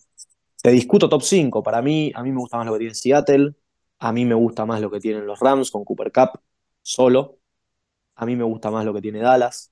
te 0.62 0.72
discuto 0.72 1.10
top 1.10 1.24
5. 1.24 1.64
Para 1.64 1.82
mí, 1.82 2.12
a 2.16 2.24
mí 2.24 2.32
me 2.32 2.40
gusta 2.40 2.58
más 2.58 2.68
lo 2.68 2.74
que 2.74 2.80
tiene 2.80 2.96
Seattle. 2.96 3.56
A 4.00 4.12
mí 4.12 4.26
me 4.26 4.36
gusta 4.36 4.66
más 4.66 4.82
lo 4.82 4.92
que 4.92 5.00
tienen 5.00 5.26
los 5.26 5.40
Rams 5.40 5.72
con 5.72 5.86
Cooper 5.86 6.12
Cup 6.12 6.42
solo. 6.82 7.40
A 8.16 8.26
mí 8.26 8.36
me 8.36 8.44
gusta 8.44 8.72
más 8.72 8.86
lo 8.86 8.94
que 8.94 9.02
tiene 9.02 9.20
Dallas. 9.20 9.72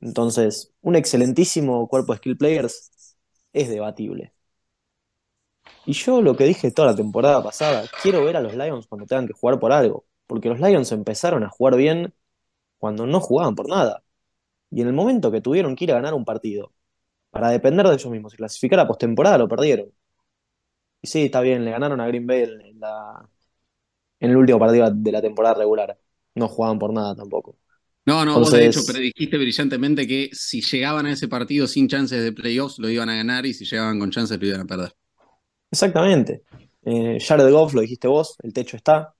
Entonces, 0.00 0.72
un 0.82 0.96
excelentísimo 0.96 1.88
cuerpo 1.88 2.12
de 2.12 2.18
skill 2.18 2.36
players 2.36 3.16
es 3.52 3.68
debatible. 3.68 4.32
Y 5.86 5.92
yo 5.92 6.22
lo 6.22 6.36
que 6.36 6.44
dije 6.44 6.70
toda 6.70 6.88
la 6.88 6.96
temporada 6.96 7.42
pasada, 7.42 7.84
quiero 8.02 8.24
ver 8.24 8.36
a 8.36 8.40
los 8.40 8.54
Lions 8.54 8.86
cuando 8.86 9.06
tengan 9.06 9.26
que 9.26 9.32
jugar 9.32 9.58
por 9.58 9.72
algo, 9.72 10.04
porque 10.26 10.48
los 10.48 10.60
Lions 10.60 10.92
empezaron 10.92 11.44
a 11.44 11.48
jugar 11.48 11.76
bien 11.76 12.14
cuando 12.78 13.06
no 13.06 13.20
jugaban 13.20 13.54
por 13.54 13.68
nada. 13.68 14.04
Y 14.70 14.82
en 14.82 14.88
el 14.88 14.94
momento 14.94 15.30
que 15.32 15.40
tuvieron 15.40 15.76
que 15.76 15.84
ir 15.84 15.92
a 15.92 15.96
ganar 15.96 16.14
un 16.14 16.24
partido, 16.24 16.72
para 17.30 17.50
depender 17.50 17.86
de 17.88 17.94
ellos 17.94 18.10
mismos 18.10 18.34
y 18.34 18.38
clasificar 18.38 18.80
a 18.80 18.88
postemporada, 18.88 19.38
lo 19.38 19.48
perdieron. 19.48 19.92
Y 21.02 21.08
sí, 21.08 21.24
está 21.24 21.40
bien, 21.40 21.64
le 21.64 21.72
ganaron 21.72 22.00
a 22.00 22.06
Green 22.06 22.26
Bay 22.26 22.42
en, 22.44 22.78
la, 22.80 23.28
en 24.20 24.30
el 24.30 24.36
último 24.36 24.58
partido 24.58 24.88
de 24.90 25.12
la 25.12 25.20
temporada 25.20 25.56
regular. 25.56 25.98
No 26.34 26.48
jugaban 26.48 26.78
por 26.78 26.92
nada 26.92 27.14
tampoco. 27.14 27.56
No, 28.06 28.24
no, 28.24 28.38
vos 28.38 28.50
de 28.52 28.64
Entonces- 28.64 28.82
hecho 28.84 28.92
predijiste 28.92 29.36
brillantemente 29.38 30.06
que 30.06 30.30
si 30.32 30.60
llegaban 30.60 31.06
a 31.06 31.12
ese 31.12 31.28
partido 31.28 31.66
sin 31.66 31.88
chances 31.88 32.22
de 32.22 32.32
playoffs 32.32 32.78
lo 32.78 32.88
iban 32.88 33.08
a 33.08 33.16
ganar 33.16 33.46
y 33.46 33.54
si 33.54 33.64
llegaban 33.64 33.98
con 33.98 34.10
chances 34.10 34.40
lo 34.40 34.46
iban 34.46 34.60
a 34.62 34.64
perder. 34.64 34.92
Exactamente. 35.70 36.42
Eh, 36.84 37.18
Jared 37.20 37.50
Goff, 37.52 37.74
lo 37.74 37.80
dijiste 37.80 38.08
vos, 38.08 38.36
el 38.42 38.52
techo 38.52 38.76
está. 38.76 39.14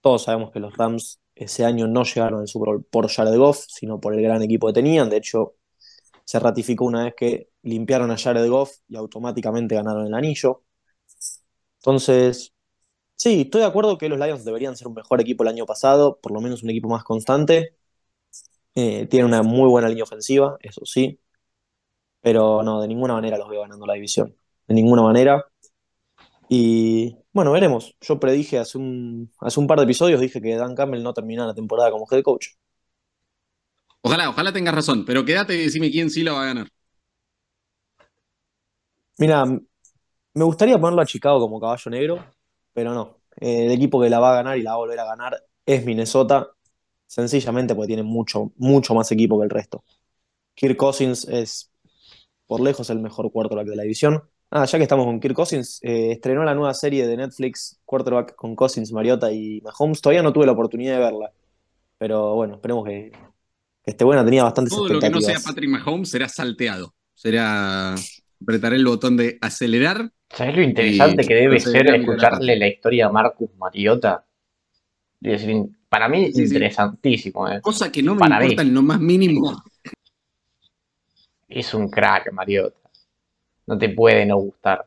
Todos 0.00 0.24
sabemos 0.24 0.50
que 0.52 0.60
los 0.60 0.76
Rams 0.76 1.20
ese 1.34 1.64
año 1.64 1.86
no 1.88 2.04
llegaron 2.04 2.40
al 2.40 2.48
Super 2.48 2.66
Bowl 2.68 2.84
por 2.84 3.08
Jared 3.08 3.36
Goff, 3.36 3.64
sino 3.68 4.00
por 4.00 4.14
el 4.14 4.22
gran 4.22 4.42
equipo 4.42 4.66
que 4.68 4.72
tenían. 4.74 5.08
De 5.10 5.16
hecho, 5.16 5.54
se 6.24 6.38
ratificó 6.38 6.84
una 6.84 7.04
vez 7.04 7.14
que 7.16 7.48
limpiaron 7.62 8.10
a 8.10 8.16
Jared 8.16 8.48
Goff 8.48 8.70
y 8.88 8.96
automáticamente 8.96 9.74
ganaron 9.74 10.06
el 10.06 10.14
anillo. 10.14 10.62
Entonces, 11.82 12.54
sí, 13.16 13.42
estoy 13.42 13.62
de 13.62 13.66
acuerdo 13.68 13.98
que 13.98 14.08
los 14.08 14.18
Lions 14.18 14.44
deberían 14.44 14.76
ser 14.76 14.88
un 14.88 14.94
mejor 14.94 15.20
equipo 15.20 15.44
el 15.44 15.50
año 15.50 15.66
pasado, 15.66 16.20
por 16.22 16.32
lo 16.32 16.40
menos 16.40 16.62
un 16.62 16.70
equipo 16.70 16.88
más 16.88 17.04
constante. 17.04 17.76
Eh, 18.74 19.06
tienen 19.08 19.26
una 19.26 19.42
muy 19.42 19.68
buena 19.68 19.88
línea 19.88 20.04
ofensiva, 20.04 20.56
eso 20.60 20.82
sí, 20.86 21.20
pero 22.20 22.62
no, 22.62 22.80
de 22.80 22.88
ninguna 22.88 23.14
manera 23.14 23.38
los 23.38 23.48
veo 23.48 23.62
ganando 23.62 23.86
la 23.86 23.94
división, 23.94 24.36
de 24.68 24.74
ninguna 24.74 25.02
manera. 25.02 25.44
Y 26.48 27.16
bueno, 27.32 27.52
veremos. 27.52 27.96
Yo 28.00 28.20
predije 28.20 28.58
hace 28.58 28.78
un, 28.78 29.32
hace 29.40 29.58
un 29.60 29.66
par 29.66 29.78
de 29.78 29.84
episodios, 29.84 30.20
dije 30.20 30.40
que 30.40 30.54
Dan 30.56 30.74
Campbell 30.74 31.02
no 31.02 31.14
terminaba 31.14 31.48
la 31.48 31.54
temporada 31.54 31.90
como 31.90 32.06
head 32.10 32.22
coach. 32.22 32.48
Ojalá, 34.02 34.30
ojalá 34.30 34.52
tengas 34.52 34.74
razón, 34.74 35.04
pero 35.04 35.24
quédate 35.24 35.54
y 35.54 35.64
decime 35.64 35.90
quién 35.90 36.10
sí 36.10 36.22
lo 36.22 36.34
va 36.34 36.42
a 36.42 36.46
ganar. 36.46 36.68
Mira, 39.18 39.44
me 40.34 40.44
gustaría 40.44 40.78
ponerlo 40.78 41.02
a 41.02 41.06
Chicago 41.06 41.40
como 41.40 41.60
caballo 41.60 41.90
negro, 41.90 42.24
pero 42.72 42.94
no. 42.94 43.18
Eh, 43.40 43.66
el 43.66 43.72
equipo 43.72 44.00
que 44.00 44.10
la 44.10 44.20
va 44.20 44.32
a 44.32 44.36
ganar 44.36 44.58
y 44.58 44.62
la 44.62 44.70
va 44.70 44.74
a 44.74 44.78
volver 44.78 45.00
a 45.00 45.04
ganar 45.04 45.44
es 45.64 45.84
Minnesota, 45.84 46.48
sencillamente 47.06 47.74
porque 47.74 47.88
tiene 47.88 48.02
mucho, 48.02 48.52
mucho 48.56 48.94
más 48.94 49.10
equipo 49.12 49.38
que 49.38 49.44
el 49.44 49.50
resto. 49.50 49.84
Kirk 50.54 50.76
Cousins 50.76 51.26
es 51.28 51.70
por 52.46 52.60
lejos 52.60 52.90
el 52.90 52.98
mejor 52.98 53.30
quarterback 53.30 53.66
de 53.66 53.76
la 53.76 53.82
división. 53.82 54.22
Ah, 54.50 54.66
ya 54.66 54.76
que 54.76 54.82
estamos 54.82 55.06
con 55.06 55.18
Kirk 55.18 55.34
Cousins, 55.34 55.80
eh, 55.82 56.12
estrenó 56.12 56.44
la 56.44 56.54
nueva 56.54 56.74
serie 56.74 57.06
de 57.06 57.16
Netflix, 57.16 57.80
quarterback 57.86 58.34
con 58.34 58.54
Cousins, 58.54 58.92
Mariota 58.92 59.32
y 59.32 59.62
Mahomes. 59.62 60.02
Todavía 60.02 60.22
no 60.22 60.32
tuve 60.32 60.44
la 60.44 60.52
oportunidad 60.52 60.96
de 60.96 60.98
verla, 60.98 61.32
pero 61.96 62.34
bueno, 62.34 62.56
esperemos 62.56 62.84
que, 62.84 63.12
esté 63.84 64.04
buena. 64.04 64.24
Tenía 64.24 64.44
bastantes 64.44 64.74
Todo 64.74 64.88
lo 64.88 65.00
que 65.00 65.08
no 65.08 65.20
sea 65.20 65.40
Patrick 65.40 65.70
Mahomes 65.70 66.10
será 66.10 66.28
salteado. 66.28 66.94
Será 67.14 67.94
apretar 68.42 68.74
el 68.74 68.84
botón 68.84 69.16
de 69.16 69.38
acelerar. 69.40 70.12
¿Sabes 70.34 70.56
lo 70.56 70.62
interesante 70.62 71.24
que 71.24 71.34
debe 71.34 71.60
ser 71.60 71.86
escucharle 71.94 72.56
la 72.56 72.68
historia 72.68 73.06
a 73.06 73.12
Marcus 73.12 73.50
Mariota? 73.58 74.24
para 75.88 76.08
mí 76.08 76.24
es 76.24 76.38
interesantísimo. 76.38 77.48
Eh. 77.48 77.60
Cosa 77.60 77.92
que 77.92 78.02
no 78.02 78.14
me 78.14 78.26
importa 78.26 78.62
en 78.62 78.74
lo 78.74 78.82
más 78.82 79.00
mínimo. 79.00 79.62
Es 81.54 81.74
un 81.74 81.90
crack, 81.90 82.32
Mariota. 82.32 82.78
No 83.66 83.76
te 83.76 83.90
puede 83.90 84.24
no 84.24 84.38
gustar. 84.38 84.86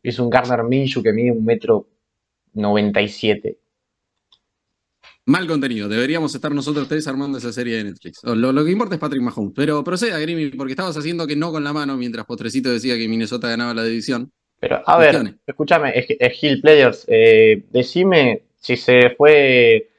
Es 0.00 0.20
un 0.20 0.30
Garner 0.30 0.62
Minshew 0.62 1.02
que 1.02 1.12
mide 1.12 1.32
un 1.32 1.44
metro 1.44 1.88
97. 2.52 3.58
Mal 5.26 5.48
contenido. 5.48 5.88
Deberíamos 5.88 6.32
estar 6.32 6.52
nosotros 6.52 6.86
tres 6.86 7.08
armando 7.08 7.38
esa 7.38 7.52
serie 7.52 7.78
de 7.78 7.84
Netflix. 7.84 8.22
Lo, 8.22 8.64
que 8.64 8.70
importa 8.70 8.94
es 8.94 9.00
Patrick 9.00 9.22
Mahomes. 9.22 9.54
Pero 9.56 9.82
proceda, 9.82 10.16
Grimmy, 10.20 10.50
porque 10.50 10.74
estabas 10.74 10.96
haciendo 10.96 11.26
que 11.26 11.34
no 11.34 11.50
con 11.50 11.64
la 11.64 11.72
mano 11.72 11.96
mientras 11.96 12.26
Postrecito 12.26 12.70
decía 12.70 12.96
que 12.96 13.08
Minnesota 13.08 13.48
ganaba 13.48 13.74
la 13.74 13.82
división. 13.82 14.30
Pero, 14.64 14.82
a 14.86 14.96
ver, 14.96 15.34
escúchame, 15.46 15.92
es, 15.94 16.42
Hill 16.42 16.62
Players. 16.62 17.04
Eh, 17.06 17.66
decime 17.68 18.44
si 18.56 18.78
se 18.78 19.10
fue 19.10 19.90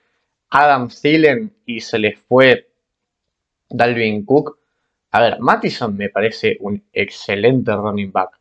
Adam 0.49 0.89
Thielen 0.89 1.55
y 1.67 1.81
se 1.81 1.99
les 1.99 2.17
fue 2.17 2.67
Dalvin 3.69 4.25
Cook. 4.25 4.57
A 5.11 5.21
ver, 5.21 5.39
Mattison 5.39 5.95
me 5.95 6.09
parece 6.09 6.57
un 6.61 6.83
excelente 6.91 7.75
running 7.75 8.11
back. 8.11 8.39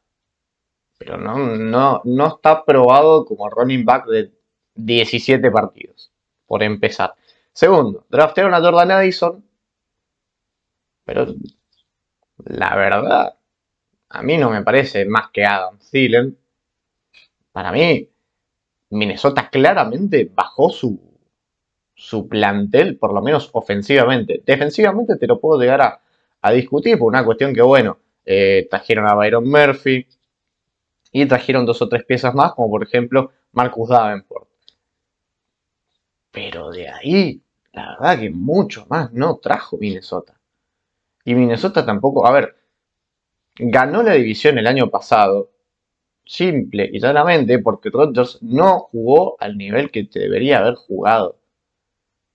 Pero 0.97 1.19
no, 1.19 1.37
no, 1.37 2.01
no 2.05 2.27
está 2.29 2.65
probado 2.65 3.27
como 3.27 3.51
running 3.51 3.85
back 3.85 4.07
de 4.07 4.33
17 4.77 5.51
partidos 5.51 6.11
por 6.47 6.63
empezar. 6.63 7.13
Segundo, 7.53 8.07
draftearon 8.09 8.55
a 8.55 8.63
Jordan 8.63 8.93
Addison, 8.93 9.45
pero 11.05 11.27
la 12.39 12.75
verdad, 12.77 13.37
a 14.15 14.23
mí 14.23 14.39
no 14.39 14.49
me 14.49 14.63
parece 14.63 15.05
más 15.07 15.31
que 15.33 15.45
Adam 15.45 15.77
Thielen. 15.91 16.39
Para 17.51 17.73
mí, 17.73 18.09
Minnesota 18.91 19.51
claramente 19.51 20.31
bajó 20.33 20.71
su, 20.71 21.01
su 21.97 22.29
plantel, 22.29 22.97
por 22.97 23.13
lo 23.13 23.21
menos 23.21 23.51
ofensivamente. 23.53 24.41
Defensivamente 24.47 25.17
te 25.17 25.27
lo 25.27 25.41
puedo 25.41 25.61
llegar 25.61 26.01
a, 26.41 26.53
discutir 26.53 26.97
por 26.97 27.09
una 27.09 27.25
cuestión 27.25 27.53
que, 27.53 27.63
bueno, 27.63 27.99
eh, 28.25 28.69
trajeron 28.71 29.07
a 29.09 29.15
Byron 29.15 29.49
Murphy 29.51 30.07
y 31.11 31.27
trajeron 31.27 31.67
dos 31.67 31.83
o 31.83 31.89
tres 31.89 32.05
piezas 32.05 32.35
más, 32.35 32.53
como 32.53 32.71
por 32.71 32.85
ejemplo 32.85 33.33
Marcus 33.51 33.89
Davenport. 33.89 34.49
Pero 36.31 36.71
de 36.71 36.89
ahí, 36.89 37.43
la 37.73 37.97
verdad 37.99 38.21
que 38.21 38.31
mucho 38.31 38.87
más 38.89 39.13
no 39.13 39.39
trajo 39.39 39.77
Minnesota. 39.79 40.39
Y 41.25 41.35
Minnesota 41.35 41.85
tampoco, 41.85 42.27
a 42.27 42.31
ver, 42.31 42.64
ganó 43.57 44.03
la 44.03 44.15
división 44.15 44.59
el 44.59 44.67
año 44.67 44.91
pasado, 44.91 45.51
simple 46.25 46.89
y 46.93 47.01
llanamente 47.01 47.59
porque 47.59 47.91
Rodgers 47.91 48.39
no 48.43 48.81
jugó 48.81 49.37
al 49.41 49.59
nivel 49.59 49.91
que 49.91 50.05
te 50.05 50.21
debería 50.21 50.59
haber 50.59 50.75
jugado. 50.75 51.39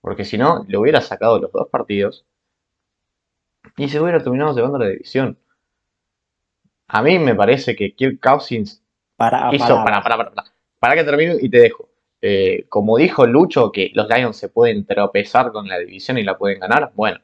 Porque 0.00 0.24
si 0.24 0.38
no, 0.38 0.64
le 0.66 0.78
hubiera 0.78 1.00
sacado 1.00 1.38
los 1.38 1.52
dos 1.52 1.68
partidos 1.68 2.24
y 3.76 3.88
se 3.88 4.00
hubiera 4.00 4.22
terminado 4.22 4.54
llevando 4.54 4.78
la 4.78 4.88
división. 4.88 5.38
A 6.88 7.02
mí 7.02 7.18
me 7.18 7.34
parece 7.34 7.76
que 7.76 7.94
Kirk 7.94 8.20
Cousins 8.20 8.82
para, 9.16 9.54
hizo. 9.54 9.66
Para, 9.84 10.02
para, 10.02 10.16
para, 10.16 10.30
para, 10.30 10.44
para 10.78 10.94
que 10.94 11.04
termine 11.04 11.36
y 11.40 11.50
te 11.50 11.58
dejo. 11.58 11.90
Eh, 12.22 12.66
como 12.68 12.98
dijo 12.98 13.26
Lucho, 13.26 13.72
que 13.72 13.90
los 13.94 14.08
Lions 14.08 14.36
se 14.36 14.48
pueden 14.48 14.84
tropezar 14.84 15.52
con 15.52 15.68
la 15.68 15.78
división 15.78 16.18
y 16.18 16.22
la 16.22 16.36
pueden 16.36 16.60
ganar, 16.60 16.92
bueno, 16.94 17.18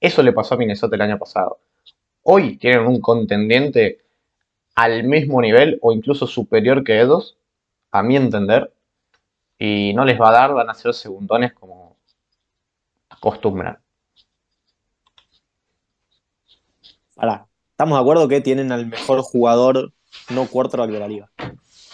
eso 0.00 0.22
le 0.22 0.32
pasó 0.32 0.54
a 0.54 0.58
Minnesota 0.58 0.96
el 0.96 1.02
año 1.02 1.18
pasado. 1.18 1.60
Hoy 2.30 2.58
tienen 2.58 2.86
un 2.86 3.00
contendiente 3.00 4.04
al 4.74 5.02
mismo 5.04 5.40
nivel 5.40 5.78
o 5.80 5.94
incluso 5.94 6.26
superior 6.26 6.84
que 6.84 7.00
ellos, 7.00 7.38
a 7.90 8.02
mi 8.02 8.16
entender, 8.16 8.70
y 9.58 9.94
no 9.94 10.04
les 10.04 10.20
va 10.20 10.28
a 10.28 10.32
dar, 10.32 10.52
van 10.52 10.68
a 10.68 10.74
ser 10.74 10.92
segundones 10.92 11.54
como 11.54 11.96
acostumbran. 13.08 13.78
Ahora, 17.16 17.46
estamos 17.70 17.96
de 17.96 18.02
acuerdo 18.02 18.28
que 18.28 18.42
tienen 18.42 18.72
al 18.72 18.84
mejor 18.84 19.22
jugador 19.22 19.94
no 20.28 20.46
quarterback 20.48 20.90
de 20.90 20.98
la 20.98 21.08
liga, 21.08 21.30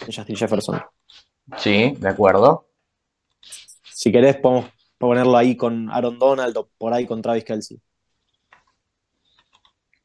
Justin 0.05 0.35
Jefferson. 0.35 0.83
Sí, 1.59 1.95
de 1.97 2.09
acuerdo. 2.09 2.67
Si 3.41 4.11
querés, 4.11 4.35
podemos 4.39 4.67
ponerlo 4.99 5.37
ahí 5.37 5.57
con 5.57 5.93
Aaron 5.93 6.19
Donald 6.19 6.57
o 6.57 6.69
por 6.77 6.93
ahí 6.93 7.07
con 7.07 7.23
Travis 7.23 7.45
Kelsey. 7.45 7.81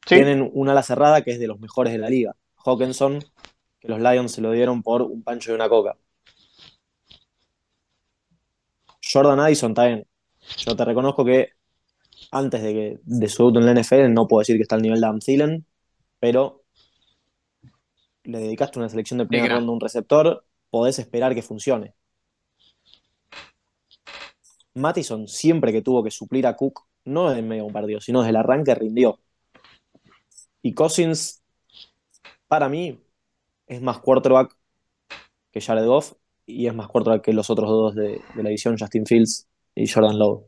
Tienen 0.06 0.50
una 0.54 0.72
ala 0.72 0.82
cerrada 0.82 1.22
que 1.22 1.32
es 1.32 1.38
de 1.38 1.46
los 1.46 1.60
mejores 1.60 1.92
de 1.92 1.98
la 1.98 2.08
liga. 2.08 2.34
Hawkinson, 2.64 3.20
que 3.78 3.88
los 3.88 4.00
Lions 4.00 4.32
se 4.32 4.40
lo 4.40 4.52
dieron 4.52 4.82
por 4.82 5.02
un 5.02 5.22
pancho 5.22 5.52
y 5.52 5.54
una 5.54 5.68
coca. 5.68 5.96
Jordan 9.12 9.40
Addison 9.40 9.74
también. 9.74 10.06
Yo 10.58 10.76
te 10.76 10.84
reconozco 10.84 11.24
que 11.24 11.50
antes 12.30 12.62
de, 12.62 12.72
que, 12.72 13.00
de 13.02 13.28
su 13.28 13.48
en 13.48 13.66
la 13.66 13.80
NFL 13.80 14.12
no 14.12 14.26
puedo 14.28 14.40
decir 14.40 14.56
que 14.56 14.62
está 14.62 14.76
al 14.76 14.82
nivel 14.82 15.00
de 15.00 15.06
Am 15.06 15.18
pero 16.18 16.64
le 18.24 18.38
dedicaste 18.38 18.78
una 18.78 18.88
selección 18.88 19.18
de 19.18 19.26
primera 19.26 19.54
ronda 19.56 19.70
a 19.70 19.74
un 19.74 19.80
receptor 19.80 20.44
podés 20.70 20.98
esperar 20.98 21.34
que 21.34 21.42
funcione. 21.42 21.94
Mattison, 24.74 25.26
siempre 25.26 25.72
que 25.72 25.82
tuvo 25.82 26.02
que 26.04 26.10
suplir 26.10 26.46
a 26.46 26.54
Cook, 26.56 26.86
no 27.04 27.32
en 27.32 27.48
medio 27.48 27.64
de 27.64 27.66
un 27.68 27.72
partido, 27.72 28.00
sino 28.00 28.20
desde 28.20 28.30
el 28.30 28.36
arranque 28.36 28.74
rindió. 28.74 29.18
Y 30.62 30.74
Cousins, 30.74 31.42
para 32.48 32.68
mí, 32.68 33.00
es 33.66 33.80
más 33.80 33.98
quarterback 33.98 34.56
que 35.52 35.60
Jared 35.60 35.86
Goff 35.86 36.12
y 36.46 36.66
es 36.66 36.74
más 36.74 36.88
quarterback 36.88 37.22
que 37.22 37.32
los 37.32 37.50
otros 37.50 37.68
dos 37.68 37.94
de, 37.94 38.20
la 38.34 38.48
edición, 38.48 38.76
Justin 38.78 39.06
Fields 39.06 39.48
y 39.74 39.88
Jordan 39.88 40.18
Lowe. 40.18 40.46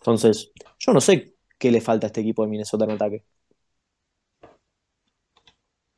Entonces, 0.00 0.52
yo 0.78 0.92
no 0.92 1.00
sé 1.00 1.34
qué 1.58 1.70
le 1.70 1.80
falta 1.80 2.06
a 2.06 2.08
este 2.08 2.20
equipo 2.20 2.42
de 2.42 2.48
Minnesota 2.48 2.84
en 2.84 2.90
ataque. 2.92 3.24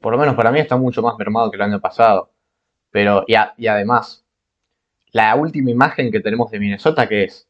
Por 0.00 0.12
lo 0.12 0.18
menos 0.18 0.34
para 0.34 0.52
mí 0.52 0.60
está 0.60 0.76
mucho 0.76 1.02
más 1.02 1.16
mermado 1.18 1.50
que 1.50 1.56
el 1.56 1.62
año 1.62 1.80
pasado. 1.80 2.30
Pero, 2.90 3.24
y, 3.26 3.34
y 3.58 3.66
además, 3.66 4.24
la 5.12 5.34
última 5.34 5.70
imagen 5.70 6.10
que 6.10 6.20
tenemos 6.20 6.50
de 6.50 6.60
Minnesota, 6.60 7.08
que 7.08 7.24
es 7.24 7.48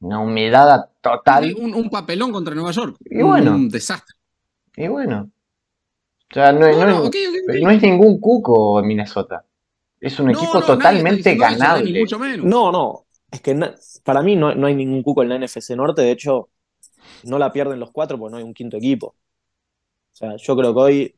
una 0.00 0.20
humedad 0.20 0.90
total. 1.00 1.54
Un, 1.58 1.88
papelón 1.88 2.32
contra 2.32 2.54
Nueva 2.54 2.70
York. 2.70 2.96
Y 3.04 3.22
bueno. 3.22 3.54
Un 3.54 3.68
desastre. 3.68 4.14
Y 4.76 4.88
bueno. 4.88 5.30
O 6.30 6.34
sea, 6.34 6.52
no, 6.52 6.66
es 6.66 7.82
ningún 7.82 8.20
cuco 8.20 8.78
en 8.80 8.86
Minnesota. 8.86 9.44
Es 10.00 10.18
un 10.20 10.30
equipo 10.30 10.60
totalmente 10.60 11.34
ganable. 11.36 12.04
No, 12.42 12.70
no. 12.70 13.06
Es 13.30 13.40
que 13.40 13.58
para 14.04 14.22
mí 14.22 14.36
no, 14.36 14.54
no, 14.54 14.66
hay 14.66 14.74
ningún 14.74 15.02
cuco 15.02 15.22
en 15.22 15.30
la 15.30 15.38
NFC 15.38 15.70
Norte. 15.70 16.02
De 16.02 16.10
hecho, 16.10 16.50
no 17.24 17.38
la 17.38 17.52
pierden 17.52 17.80
los 17.80 17.90
cuatro 17.90 18.18
porque 18.18 18.32
no 18.32 18.36
hay 18.38 18.44
un 18.44 18.54
quinto 18.54 18.76
equipo. 18.76 19.08
O 19.08 20.16
sea, 20.16 20.36
yo 20.36 20.56
creo 20.56 20.74
que 20.74 20.80
hoy 20.80 21.16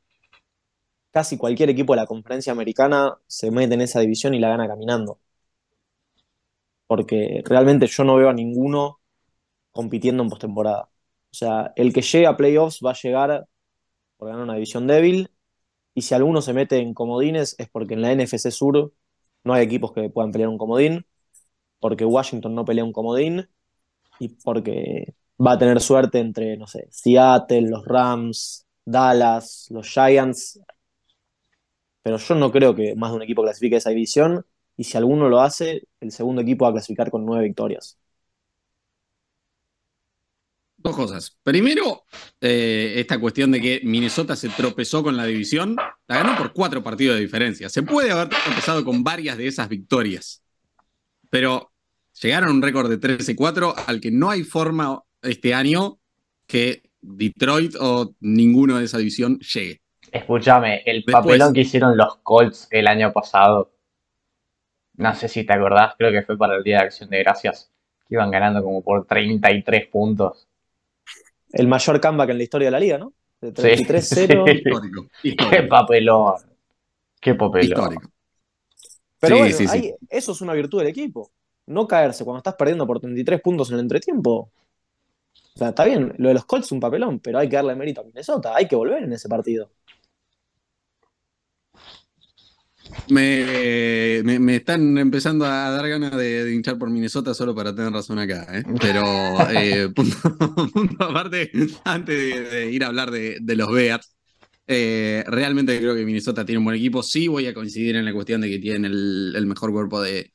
casi 1.10 1.36
cualquier 1.36 1.70
equipo 1.70 1.94
de 1.94 2.00
la 2.00 2.06
conferencia 2.06 2.52
americana 2.52 3.16
se 3.26 3.50
mete 3.50 3.74
en 3.74 3.80
esa 3.80 4.00
división 4.00 4.34
y 4.34 4.40
la 4.40 4.50
gana 4.50 4.68
caminando. 4.68 5.18
Porque 6.86 7.42
realmente 7.44 7.86
yo 7.86 8.04
no 8.04 8.16
veo 8.16 8.28
a 8.30 8.32
ninguno 8.32 9.00
compitiendo 9.72 10.22
en 10.22 10.30
postemporada. 10.30 10.88
O 11.32 11.34
sea, 11.34 11.72
el 11.76 11.92
que 11.92 12.02
llegue 12.02 12.26
a 12.26 12.36
playoffs 12.36 12.80
va 12.84 12.92
a 12.92 12.94
llegar 12.94 13.46
por 14.16 14.28
ganar 14.28 14.44
una 14.44 14.54
división 14.54 14.86
débil. 14.86 15.30
Y 15.94 16.02
si 16.02 16.14
alguno 16.14 16.42
se 16.42 16.52
mete 16.54 16.78
en 16.78 16.94
comodines 16.94 17.56
es 17.58 17.68
porque 17.70 17.94
en 17.94 18.02
la 18.02 18.12
NFC 18.12 18.50
Sur 18.50 18.92
no 19.44 19.54
hay 19.54 19.64
equipos 19.64 19.92
que 19.92 20.10
puedan 20.10 20.32
pelear 20.32 20.48
un 20.50 20.58
comodín, 20.58 21.06
porque 21.80 22.04
Washington 22.04 22.54
no 22.54 22.64
pelea 22.64 22.84
un 22.84 22.92
comodín 22.92 23.48
y 24.20 24.28
porque 24.30 25.14
va 25.44 25.52
a 25.52 25.58
tener 25.58 25.80
suerte 25.80 26.20
entre, 26.20 26.56
no 26.56 26.66
sé, 26.66 26.88
Seattle, 26.90 27.62
los 27.70 27.84
Rams, 27.86 28.66
Dallas, 28.84 29.68
los 29.70 29.88
Giants. 29.88 30.60
Pero 32.02 32.16
yo 32.18 32.34
no 32.34 32.50
creo 32.52 32.74
que 32.74 32.94
más 32.96 33.10
de 33.10 33.16
un 33.16 33.22
equipo 33.22 33.42
clasifique 33.42 33.76
esa 33.76 33.90
división. 33.90 34.46
Y 34.76 34.84
si 34.84 34.96
alguno 34.96 35.28
lo 35.28 35.40
hace, 35.40 35.82
el 36.00 36.12
segundo 36.12 36.42
equipo 36.42 36.64
va 36.64 36.70
a 36.70 36.72
clasificar 36.74 37.10
con 37.10 37.24
nueve 37.26 37.44
victorias. 37.44 37.98
Dos 40.88 40.96
cosas. 40.96 41.38
Primero, 41.42 42.04
eh, 42.40 42.94
esta 42.96 43.20
cuestión 43.20 43.50
de 43.50 43.60
que 43.60 43.80
Minnesota 43.84 44.34
se 44.34 44.48
tropezó 44.48 45.02
con 45.02 45.18
la 45.18 45.26
división, 45.26 45.76
la 46.06 46.22
ganó 46.22 46.34
por 46.34 46.54
cuatro 46.54 46.82
partidos 46.82 47.16
de 47.16 47.20
diferencia. 47.20 47.68
Se 47.68 47.82
puede 47.82 48.10
haber 48.10 48.30
tropezado 48.30 48.82
con 48.86 49.04
varias 49.04 49.36
de 49.36 49.48
esas 49.48 49.68
victorias, 49.68 50.42
pero 51.28 51.72
llegaron 52.22 52.48
a 52.48 52.52
un 52.52 52.62
récord 52.62 52.88
de 52.88 52.98
13-4 52.98 53.74
al 53.86 54.00
que 54.00 54.10
no 54.10 54.30
hay 54.30 54.44
forma 54.44 55.02
este 55.20 55.52
año 55.52 55.98
que 56.46 56.84
Detroit 57.02 57.74
o 57.78 58.14
ninguno 58.20 58.78
de 58.78 58.86
esa 58.86 58.96
división 58.96 59.38
llegue. 59.40 59.82
Escúchame, 60.10 60.84
el 60.86 61.04
papelón 61.04 61.52
que 61.52 61.60
hicieron 61.60 61.98
los 61.98 62.16
Colts 62.22 62.66
el 62.70 62.86
año 62.86 63.12
pasado, 63.12 63.74
no 64.96 65.14
sé 65.14 65.28
si 65.28 65.44
te 65.44 65.52
acordás, 65.52 65.96
creo 65.98 66.12
que 66.12 66.22
fue 66.22 66.38
para 66.38 66.56
el 66.56 66.64
Día 66.64 66.78
de 66.78 66.84
Acción 66.84 67.10
de 67.10 67.18
Gracias, 67.18 67.70
que 68.08 68.14
iban 68.14 68.30
ganando 68.30 68.62
como 68.62 68.82
por 68.82 69.06
33 69.06 69.88
puntos. 69.88 70.47
El 71.52 71.68
mayor 71.68 72.00
comeback 72.00 72.30
en 72.30 72.36
la 72.38 72.42
historia 72.42 72.66
de 72.66 72.72
la 72.72 72.80
liga, 72.80 72.98
¿no? 72.98 73.12
De 73.40 73.52
33-0. 73.52 74.54
Histórico, 74.54 75.06
Qué 75.22 75.62
papelón. 75.62 76.34
Qué 77.20 77.34
papelón. 77.34 77.66
Histórico. 77.66 78.12
Pero 79.20 79.38
bueno, 79.38 79.56
eso 80.08 80.32
es 80.32 80.40
una 80.40 80.52
virtud 80.52 80.78
del 80.78 80.88
equipo. 80.88 81.30
No 81.66 81.86
caerse 81.86 82.24
cuando 82.24 82.38
estás 82.38 82.54
perdiendo 82.54 82.86
por 82.86 83.00
33 83.00 83.40
puntos 83.40 83.68
en 83.70 83.74
el 83.74 83.80
entretiempo. 83.80 84.50
O 85.54 85.58
sea, 85.58 85.70
está 85.70 85.84
bien, 85.84 86.14
lo 86.18 86.28
de 86.28 86.34
los 86.34 86.44
Colts 86.44 86.66
es 86.66 86.72
un 86.72 86.80
papelón, 86.80 87.18
pero 87.18 87.38
hay 87.38 87.48
que 87.48 87.56
darle 87.56 87.74
mérito 87.74 88.00
a 88.00 88.04
Minnesota, 88.04 88.54
hay 88.54 88.68
que 88.68 88.76
volver 88.76 89.02
en 89.02 89.12
ese 89.12 89.28
partido. 89.28 89.70
Me, 93.08 94.22
me, 94.22 94.56
están 94.56 94.98
empezando 94.98 95.44
a 95.44 95.70
dar 95.70 95.88
ganas 95.88 96.16
de, 96.16 96.52
hinchar 96.54 96.78
por 96.78 96.90
Minnesota 96.90 97.34
solo 97.34 97.54
para 97.54 97.74
tener 97.74 97.92
razón 97.92 98.18
acá, 98.18 98.46
¿eh? 98.52 98.64
Pero, 98.80 99.02
eh, 99.50 99.88
punto, 99.94 101.04
aparte, 101.04 101.50
antes 101.84 102.50
de, 102.50 102.70
ir 102.70 102.84
a 102.84 102.88
hablar 102.88 103.10
de, 103.10 103.56
los 103.56 103.70
Bears, 103.70 104.14
eh, 104.66 105.24
realmente 105.26 105.78
creo 105.78 105.94
que 105.94 106.04
Minnesota 106.04 106.44
tiene 106.44 106.58
un 106.58 106.64
buen 106.64 106.76
equipo. 106.76 107.02
Sí 107.02 107.28
voy 107.28 107.46
a 107.46 107.54
coincidir 107.54 107.96
en 107.96 108.04
la 108.04 108.12
cuestión 108.12 108.40
de 108.40 108.50
que 108.50 108.58
tienen 108.58 108.84
el 108.84 109.46
mejor 109.46 109.72
cuerpo 109.72 110.02
de 110.02 110.32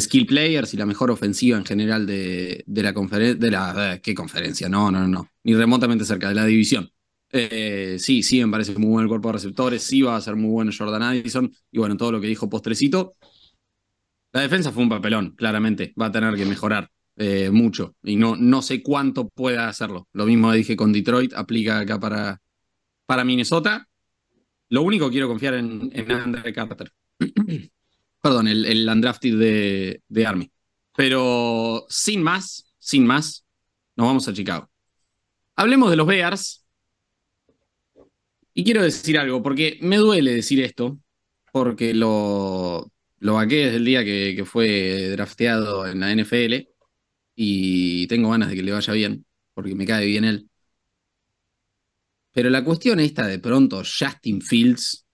skill 0.00 0.26
players 0.26 0.74
y 0.74 0.76
la 0.76 0.86
mejor 0.86 1.10
ofensiva 1.10 1.56
en 1.56 1.64
general 1.64 2.06
de, 2.06 2.64
la 2.66 2.92
conferencia. 2.92 3.40
De 3.40 3.50
la, 3.50 4.00
¿Qué 4.02 4.14
conferencia? 4.14 4.68
No, 4.68 4.90
no, 4.90 5.06
no. 5.06 5.28
Ni 5.44 5.54
remotamente 5.54 6.04
cerca 6.04 6.28
de 6.28 6.34
la 6.34 6.44
división. 6.44 6.90
Eh, 7.38 7.98
sí, 7.98 8.22
sí, 8.22 8.44
me 8.44 8.50
parece 8.50 8.72
muy 8.78 8.88
bueno 8.88 9.02
el 9.02 9.08
cuerpo 9.08 9.28
de 9.28 9.34
receptores. 9.34 9.82
Sí, 9.82 10.02
va 10.02 10.16
a 10.16 10.20
ser 10.20 10.36
muy 10.36 10.50
bueno 10.50 10.70
Jordan 10.76 11.02
Addison. 11.02 11.52
Y 11.70 11.78
bueno, 11.78 11.96
todo 11.96 12.12
lo 12.12 12.20
que 12.20 12.26
dijo 12.26 12.48
Postrecito. 12.48 13.16
La 14.32 14.42
defensa 14.42 14.72
fue 14.72 14.82
un 14.82 14.88
papelón, 14.88 15.30
claramente. 15.36 15.94
Va 16.00 16.06
a 16.06 16.12
tener 16.12 16.34
que 16.34 16.44
mejorar 16.44 16.90
eh, 17.16 17.50
mucho. 17.50 17.94
Y 18.02 18.16
no, 18.16 18.36
no 18.36 18.62
sé 18.62 18.82
cuánto 18.82 19.28
pueda 19.28 19.68
hacerlo. 19.68 20.08
Lo 20.12 20.26
mismo 20.26 20.52
dije 20.52 20.76
con 20.76 20.92
Detroit, 20.92 21.32
aplica 21.34 21.78
acá 21.80 21.98
para, 21.98 22.40
para 23.06 23.24
Minnesota. 23.24 23.88
Lo 24.68 24.82
único 24.82 25.10
quiero 25.10 25.28
confiar 25.28 25.54
en, 25.54 25.90
en 25.92 26.12
Andre 26.12 26.52
Carter. 26.52 26.92
Perdón, 28.20 28.48
el, 28.48 28.64
el 28.64 28.88
undrafted 28.88 30.00
de 30.08 30.26
Army. 30.26 30.50
Pero 30.96 31.86
sin 31.88 32.22
más, 32.22 32.72
sin 32.78 33.06
más, 33.06 33.44
nos 33.96 34.06
vamos 34.06 34.26
a 34.28 34.32
Chicago. 34.32 34.68
Hablemos 35.54 35.90
de 35.90 35.96
los 35.96 36.06
Bears. 36.06 36.65
Y 38.58 38.64
quiero 38.64 38.82
decir 38.82 39.18
algo, 39.18 39.42
porque 39.42 39.78
me 39.82 39.98
duele 39.98 40.32
decir 40.32 40.62
esto, 40.62 40.98
porque 41.52 41.92
lo, 41.92 42.90
lo 43.18 43.34
vaqué 43.34 43.66
desde 43.66 43.76
el 43.76 43.84
día 43.84 44.02
que, 44.02 44.44
fue 44.46 45.10
drafteado 45.10 45.86
en 45.86 46.00
la 46.00 46.10
NFL 46.10 46.66
y 47.34 48.06
tengo 48.06 48.30
ganas 48.30 48.48
de 48.48 48.56
que 48.56 48.62
le 48.62 48.72
vaya 48.72 48.94
bien, 48.94 49.26
porque 49.52 49.74
me 49.74 49.84
cae 49.84 50.06
bien 50.06 50.24
él. 50.24 50.48
Pero 52.32 52.48
la 52.48 52.64
cuestión 52.64 52.98
esta 52.98 53.26
de 53.26 53.38
pronto, 53.40 53.82
Justin 53.84 54.40
Fields 54.40 55.04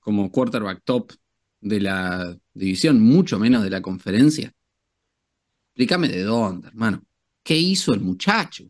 como 0.00 0.32
quarterback 0.32 0.82
top 0.84 1.12
de 1.60 1.80
la 1.80 2.36
división, 2.52 3.00
mucho 3.00 3.38
menos 3.38 3.62
de 3.62 3.70
la 3.70 3.80
conferencia. 3.80 4.52
Explícame 5.68 6.08
de 6.08 6.24
dónde, 6.24 6.66
hermano. 6.66 7.04
¿Qué 7.44 7.56
hizo 7.56 7.94
el 7.94 8.00
muchacho? 8.00 8.68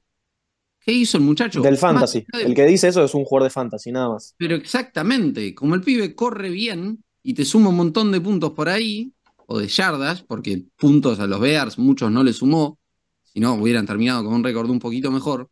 ¿Qué 0.80 0.92
hizo 0.92 1.18
el 1.18 1.24
muchacho? 1.24 1.60
Del 1.60 1.76
fantasy. 1.76 2.24
El 2.32 2.54
que 2.54 2.64
dice 2.64 2.88
eso 2.88 3.04
es 3.04 3.14
un 3.14 3.24
jugador 3.24 3.48
de 3.48 3.50
fantasy, 3.50 3.92
nada 3.92 4.10
más. 4.10 4.34
Pero 4.38 4.54
exactamente, 4.54 5.54
como 5.54 5.74
el 5.74 5.82
pibe 5.82 6.14
corre 6.14 6.50
bien 6.50 7.04
y 7.22 7.34
te 7.34 7.44
suma 7.44 7.68
un 7.68 7.76
montón 7.76 8.10
de 8.10 8.20
puntos 8.20 8.52
por 8.52 8.68
ahí, 8.68 9.12
o 9.46 9.58
de 9.58 9.66
yardas, 9.66 10.22
porque 10.22 10.64
puntos 10.76 11.20
a 11.20 11.26
los 11.26 11.40
Bears 11.40 11.78
muchos 11.78 12.10
no 12.10 12.22
le 12.22 12.32
sumó, 12.32 12.78
si 13.22 13.40
no 13.40 13.54
hubieran 13.54 13.86
terminado 13.86 14.24
con 14.24 14.34
un 14.34 14.44
récord 14.44 14.68
un 14.70 14.78
poquito 14.78 15.10
mejor. 15.10 15.50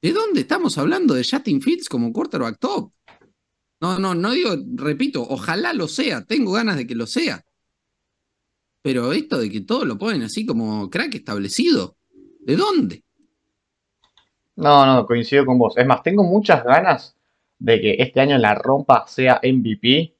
¿De 0.00 0.12
dónde 0.12 0.40
estamos 0.40 0.76
hablando 0.78 1.14
de 1.14 1.24
Justin 1.24 1.62
Fields 1.62 1.88
como 1.88 2.12
quarterback 2.12 2.58
top? 2.58 2.92
No, 3.80 3.98
no, 3.98 4.14
no 4.14 4.32
digo, 4.32 4.56
repito, 4.74 5.22
ojalá 5.22 5.74
lo 5.74 5.88
sea, 5.88 6.24
tengo 6.24 6.52
ganas 6.52 6.76
de 6.76 6.86
que 6.86 6.94
lo 6.94 7.06
sea. 7.06 7.44
Pero 8.82 9.12
esto 9.12 9.38
de 9.38 9.50
que 9.50 9.60
todo 9.60 9.84
lo 9.84 9.98
ponen 9.98 10.22
así 10.22 10.46
como 10.46 10.88
crack 10.88 11.14
establecido, 11.14 11.96
¿de 12.40 12.56
dónde? 12.56 13.03
No, 14.56 14.86
no, 14.86 15.06
coincido 15.06 15.44
con 15.46 15.58
vos. 15.58 15.76
Es 15.76 15.86
más, 15.86 16.02
tengo 16.02 16.22
muchas 16.22 16.64
ganas 16.64 17.16
de 17.58 17.80
que 17.80 17.96
este 17.98 18.20
año 18.20 18.38
la 18.38 18.54
rompa 18.54 19.04
sea 19.06 19.40
MVP 19.42 20.14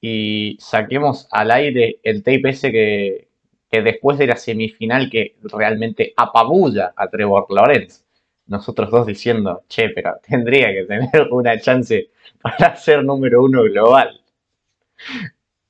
y 0.00 0.56
saquemos 0.60 1.28
al 1.30 1.50
aire 1.50 2.00
el 2.02 2.22
tape 2.22 2.50
ese 2.50 2.72
que, 2.72 3.28
después 3.70 4.18
de 4.18 4.26
la 4.28 4.36
semifinal 4.36 5.10
que 5.10 5.36
realmente 5.42 6.14
apabulla 6.16 6.92
a 6.96 7.08
Trevor 7.08 7.46
Lawrence. 7.50 8.04
Nosotros 8.46 8.90
dos 8.90 9.06
diciendo, 9.06 9.64
che, 9.68 9.90
pero 9.90 10.20
tendría 10.26 10.68
que 10.72 10.84
tener 10.84 11.28
una 11.32 11.58
chance 11.60 12.10
para 12.40 12.76
ser 12.76 13.04
número 13.04 13.42
uno 13.42 13.62
global. 13.64 14.20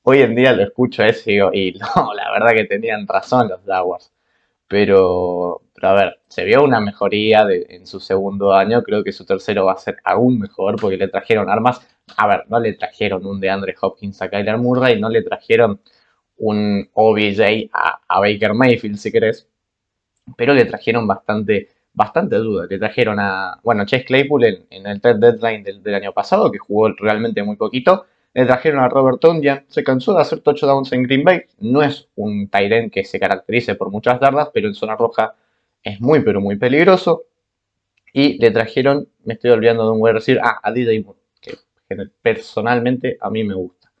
Hoy 0.03 0.21
en 0.21 0.35
día 0.35 0.53
lo 0.53 0.63
escucho 0.63 1.03
ese 1.03 1.33
y 1.33 1.39
y 1.53 1.73
la 2.15 2.31
verdad 2.31 2.53
que 2.53 2.65
tenían 2.65 3.07
razón 3.07 3.49
los 3.49 3.61
Jaguars. 3.65 4.11
Pero, 4.67 5.61
pero 5.75 5.89
a 5.89 5.93
ver, 5.93 6.19
se 6.27 6.45
vio 6.45 6.63
una 6.63 6.79
mejoría 6.79 7.45
en 7.51 7.85
su 7.85 7.99
segundo 7.99 8.53
año. 8.53 8.81
Creo 8.81 9.03
que 9.03 9.11
su 9.11 9.25
tercero 9.25 9.65
va 9.65 9.73
a 9.73 9.77
ser 9.77 9.97
aún 10.03 10.39
mejor 10.39 10.77
porque 10.79 10.97
le 10.97 11.09
trajeron 11.09 11.49
armas. 11.49 11.85
A 12.17 12.27
ver, 12.27 12.45
no 12.49 12.59
le 12.59 12.73
trajeron 12.73 13.25
un 13.25 13.39
de 13.41 13.49
Andre 13.49 13.75
Hopkins 13.81 14.21
a 14.21 14.29
Kyler 14.29 14.57
Murray, 14.57 14.99
no 14.99 15.09
le 15.09 15.21
trajeron 15.21 15.81
un 16.37 16.89
OBJ 16.93 17.69
a, 17.73 17.99
a 18.07 18.19
Baker 18.21 18.53
Mayfield, 18.53 18.97
si 18.97 19.11
querés. 19.11 19.49
Pero 20.37 20.53
le 20.53 20.65
trajeron 20.65 21.07
bastante 21.07 21.69
bastante 21.95 22.35
duda. 22.37 22.67
Le 22.69 22.77
trajeron 22.77 23.19
a, 23.19 23.59
bueno, 23.63 23.85
Chase 23.85 24.05
Claypool 24.05 24.43
en, 24.43 24.87
el 24.87 25.01
third 25.01 25.17
deadline 25.17 25.63
del, 25.63 25.95
año 25.95 26.13
pasado, 26.13 26.51
que 26.51 26.59
jugó 26.59 26.89
realmente 26.89 27.41
muy 27.43 27.55
poquito. 27.55 28.05
Le 28.33 28.45
trajeron 28.45 28.83
a 28.83 28.89
Robert 28.89 29.19
Tonyan, 29.19 29.65
se 29.69 29.83
cansó 29.83 30.13
de 30.13 30.21
hacer 30.21 30.41
touchdowns 30.41 30.91
en 30.91 31.03
Green 31.03 31.23
Bay. 31.23 31.43
No 31.59 31.81
es 31.81 32.09
un 32.15 32.49
Tyrant 32.49 32.91
que 32.91 33.05
se 33.05 33.19
caracterice 33.19 33.75
por 33.75 33.89
muchas 33.89 34.19
dardas, 34.19 34.49
pero 34.53 34.67
en 34.67 34.75
zona 34.75 34.95
roja 34.95 35.35
es 35.85 36.01
muy, 36.01 36.21
pero 36.21 36.41
muy 36.41 36.57
peligroso. 36.57 37.23
Y 38.11 38.37
le 38.39 38.51
trajeron, 38.51 39.07
me 39.23 39.35
estoy 39.35 39.51
olvidando 39.51 39.85
de 39.85 39.91
un 39.91 40.01
wide 40.01 40.13
receiver, 40.13 40.41
ah, 40.43 40.59
a 40.61 40.71
DJ 40.73 41.01
Moore, 41.03 41.19
que 41.41 41.55
personalmente 42.21 43.17
a 43.21 43.29
mí 43.29 43.43
me 43.45 43.55
gusta. 43.55 43.91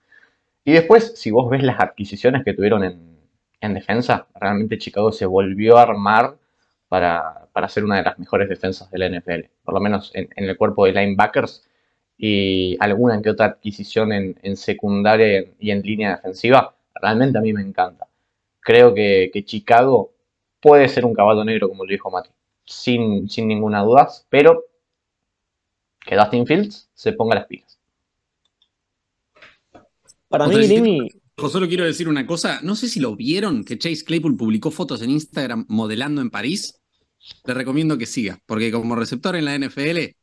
Y 0.65 0.73
después, 0.73 1.13
si 1.15 1.31
vos 1.31 1.49
ves 1.49 1.63
las 1.63 1.79
adquisiciones 1.79 2.43
que 2.43 2.53
tuvieron 2.53 2.83
en, 2.83 3.17
en 3.61 3.73
defensa, 3.73 4.27
realmente 4.35 4.77
Chicago 4.77 5.11
se 5.11 5.25
volvió 5.25 5.77
a 5.77 5.83
armar 5.83 6.37
para, 6.87 7.47
para 7.51 7.69
ser 7.69 7.83
una 7.83 7.97
de 7.97 8.03
las 8.03 8.19
mejores 8.19 8.49
defensas 8.49 8.89
del 8.91 9.17
NFL, 9.17 9.49
por 9.63 9.73
lo 9.73 9.79
menos 9.79 10.11
en, 10.13 10.29
el 10.35 10.57
cuerpo 10.57 10.85
de 10.85 10.93
linebackers 10.93 11.67
y 12.17 12.77
alguna 12.79 13.21
que 13.21 13.29
otra 13.29 13.45
adquisición 13.45 14.11
en, 14.11 14.57
secundaria 14.57 15.45
y 15.59 15.71
en 15.71 15.81
línea 15.81 16.17
defensiva, 16.17 16.75
realmente 16.93 17.37
a 17.37 17.41
mí 17.41 17.53
me 17.53 17.61
encanta. 17.61 18.07
Creo 18.59 18.93
que, 18.93 19.31
Chicago 19.45 20.14
puede 20.65 20.89
ser 20.89 21.05
un 21.05 21.13
caballo 21.13 21.45
negro, 21.45 21.69
como 21.69 21.85
lo 21.85 21.91
dijo 21.91 22.09
Mati, 22.09 22.31
sin, 22.65 23.29
sin 23.29 23.47
ninguna 23.47 23.83
duda, 23.83 24.09
pero 24.29 24.63
que 25.99 26.15
Dustin 26.15 26.47
Fields 26.47 26.89
se 26.95 27.13
ponga 27.13 27.35
las 27.35 27.45
pilas. 27.45 27.79
Para 30.27 30.47
mí, 30.47 30.65
Jimmy, 30.65 31.07
Solo 31.37 31.67
quiero 31.67 31.85
decir 31.85 32.09
una 32.09 32.25
cosa. 32.25 32.61
No 32.63 32.75
sé 32.75 32.87
si 32.87 32.99
lo 32.99 33.15
vieron, 33.15 33.63
que 33.63 33.77
Chase 33.77 34.03
Claypool 34.03 34.37
publicó 34.37 34.71
fotos 34.71 35.03
en 35.03 35.11
Instagram 35.11 35.67
modelando 35.69 36.21
en 36.21 36.31
París. 36.31 36.81
le 37.45 37.53
recomiendo 37.53 37.99
que 37.99 38.07
siga, 38.07 38.39
porque 38.47 38.71
como 38.71 38.95
receptor 38.95 39.35
en 39.35 39.45
la 39.45 39.55
NFL, 39.55 40.15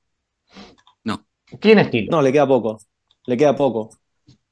no. 1.04 1.24
Tiene 1.60 1.82
estilo. 1.82 2.08
No, 2.10 2.20
le 2.20 2.32
queda 2.32 2.48
poco. 2.48 2.78
Le 3.26 3.36
queda 3.36 3.54
poco. 3.54 3.90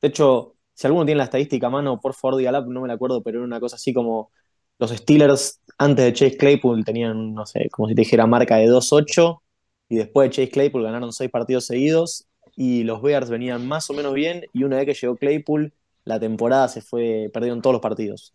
De 0.00 0.06
hecho, 0.06 0.54
si 0.72 0.86
alguno 0.86 1.04
tiene 1.04 1.18
la 1.18 1.24
estadística 1.24 1.66
a 1.66 1.70
mano, 1.70 1.98
por 1.98 2.14
favor 2.14 2.36
dígala, 2.36 2.60
no 2.60 2.82
me 2.82 2.86
la 2.86 2.94
acuerdo, 2.94 3.24
pero 3.24 3.38
era 3.38 3.44
una 3.44 3.58
cosa 3.58 3.74
así 3.74 3.92
como 3.92 4.30
los 4.80 4.90
Steelers 4.90 5.60
antes 5.78 6.04
de 6.04 6.12
Chase 6.12 6.36
Claypool 6.36 6.84
tenían, 6.84 7.34
no 7.34 7.46
sé, 7.46 7.68
como 7.70 7.88
si 7.88 7.94
te 7.94 8.00
dijera 8.02 8.26
marca 8.26 8.56
de 8.56 8.66
2-8 8.66 9.42
y 9.88 9.96
después 9.96 10.28
de 10.30 10.34
Chase 10.34 10.50
Claypool 10.50 10.82
ganaron 10.82 11.12
seis 11.12 11.30
partidos 11.30 11.66
seguidos 11.66 12.26
y 12.56 12.84
los 12.84 13.02
Bears 13.02 13.30
venían 13.30 13.66
más 13.68 13.88
o 13.90 13.94
menos 13.94 14.14
bien 14.14 14.44
y 14.52 14.64
una 14.64 14.76
vez 14.78 14.86
que 14.86 14.94
llegó 14.94 15.16
Claypool 15.16 15.72
la 16.04 16.18
temporada 16.18 16.68
se 16.68 16.80
fue, 16.80 17.30
perdieron 17.32 17.62
todos 17.62 17.74
los 17.74 17.82
partidos. 17.82 18.32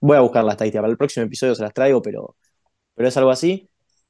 voy 0.00 0.16
a 0.16 0.20
buscar 0.20 0.44
la 0.44 0.52
estadística, 0.52 0.80
para 0.80 0.90
el 0.90 0.96
próximo 0.98 1.26
episodio 1.26 1.54
se 1.54 1.62
las 1.62 1.74
traigo, 1.74 2.02
pero, 2.02 2.36
pero 2.94 3.08
es 3.08 3.16
algo 3.16 3.30
así. 3.30 3.68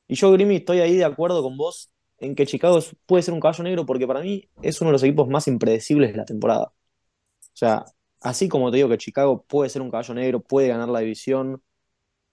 Y 0.09 0.15
yo, 0.15 0.33
Grimmy, 0.33 0.57
estoy 0.57 0.81
ahí 0.81 0.97
de 0.97 1.05
acuerdo 1.05 1.43
con 1.43 1.57
vos 1.57 1.91
en 2.19 2.35
que 2.35 2.47
Chicago 2.47 2.79
puede 3.07 3.23
ser 3.23 3.35
un 3.35 3.41
caballo 3.41 3.65
negro 3.65 3.87
porque 3.87 4.07
para 4.07 4.21
mí 4.21 4.49
es 4.63 4.81
uno 4.81 4.91
de 4.91 4.93
los 4.93 5.03
equipos 5.03 5.29
más 5.29 5.49
impredecibles 5.49 6.13
de 6.13 6.19
la 6.19 6.25
temporada. 6.25 6.67
O 6.67 7.57
sea, 7.57 7.85
así 8.25 8.49
como 8.49 8.71
te 8.71 8.79
digo 8.79 8.89
que 8.89 8.99
Chicago 8.99 9.45
puede 9.47 9.71
ser 9.71 9.83
un 9.83 9.91
caballo 9.91 10.15
negro, 10.15 10.41
puede 10.41 10.69
ganar 10.69 10.89
la 10.89 11.01
división, 11.01 11.63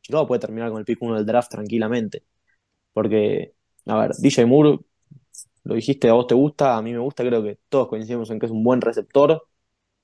Chicago 0.02 0.28
puede 0.28 0.40
terminar 0.42 0.72
con 0.72 0.80
el 0.80 0.86
pick 0.86 1.02
1 1.02 1.16
del 1.16 1.26
draft 1.26 1.52
tranquilamente. 1.52 2.26
Porque, 2.94 3.56
a 3.88 3.98
ver, 4.00 4.12
DJ 4.18 4.46
Moore, 4.48 4.80
lo 5.64 5.76
dijiste, 5.76 6.10
a 6.10 6.14
vos 6.14 6.28
te 6.28 6.36
gusta, 6.36 6.78
a 6.78 6.82
mí 6.82 6.94
me 6.94 7.00
gusta, 7.00 7.24
creo 7.26 7.44
que 7.44 7.60
todos 7.70 7.88
coincidimos 7.88 8.30
en 8.32 8.40
que 8.40 8.48
es 8.48 8.52
un 8.52 8.64
buen 8.64 8.82
receptor, 8.82 9.48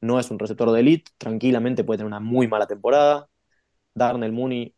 no 0.02 0.20
es 0.20 0.32
un 0.32 0.40
receptor 0.40 0.72
de 0.72 0.82
elite, 0.82 1.12
tranquilamente 1.18 1.84
puede 1.84 2.00
tener 2.00 2.08
una 2.08 2.20
muy 2.20 2.48
mala 2.48 2.68
temporada. 2.68 3.30
Darnell 3.96 4.34
Mooney 4.34 4.76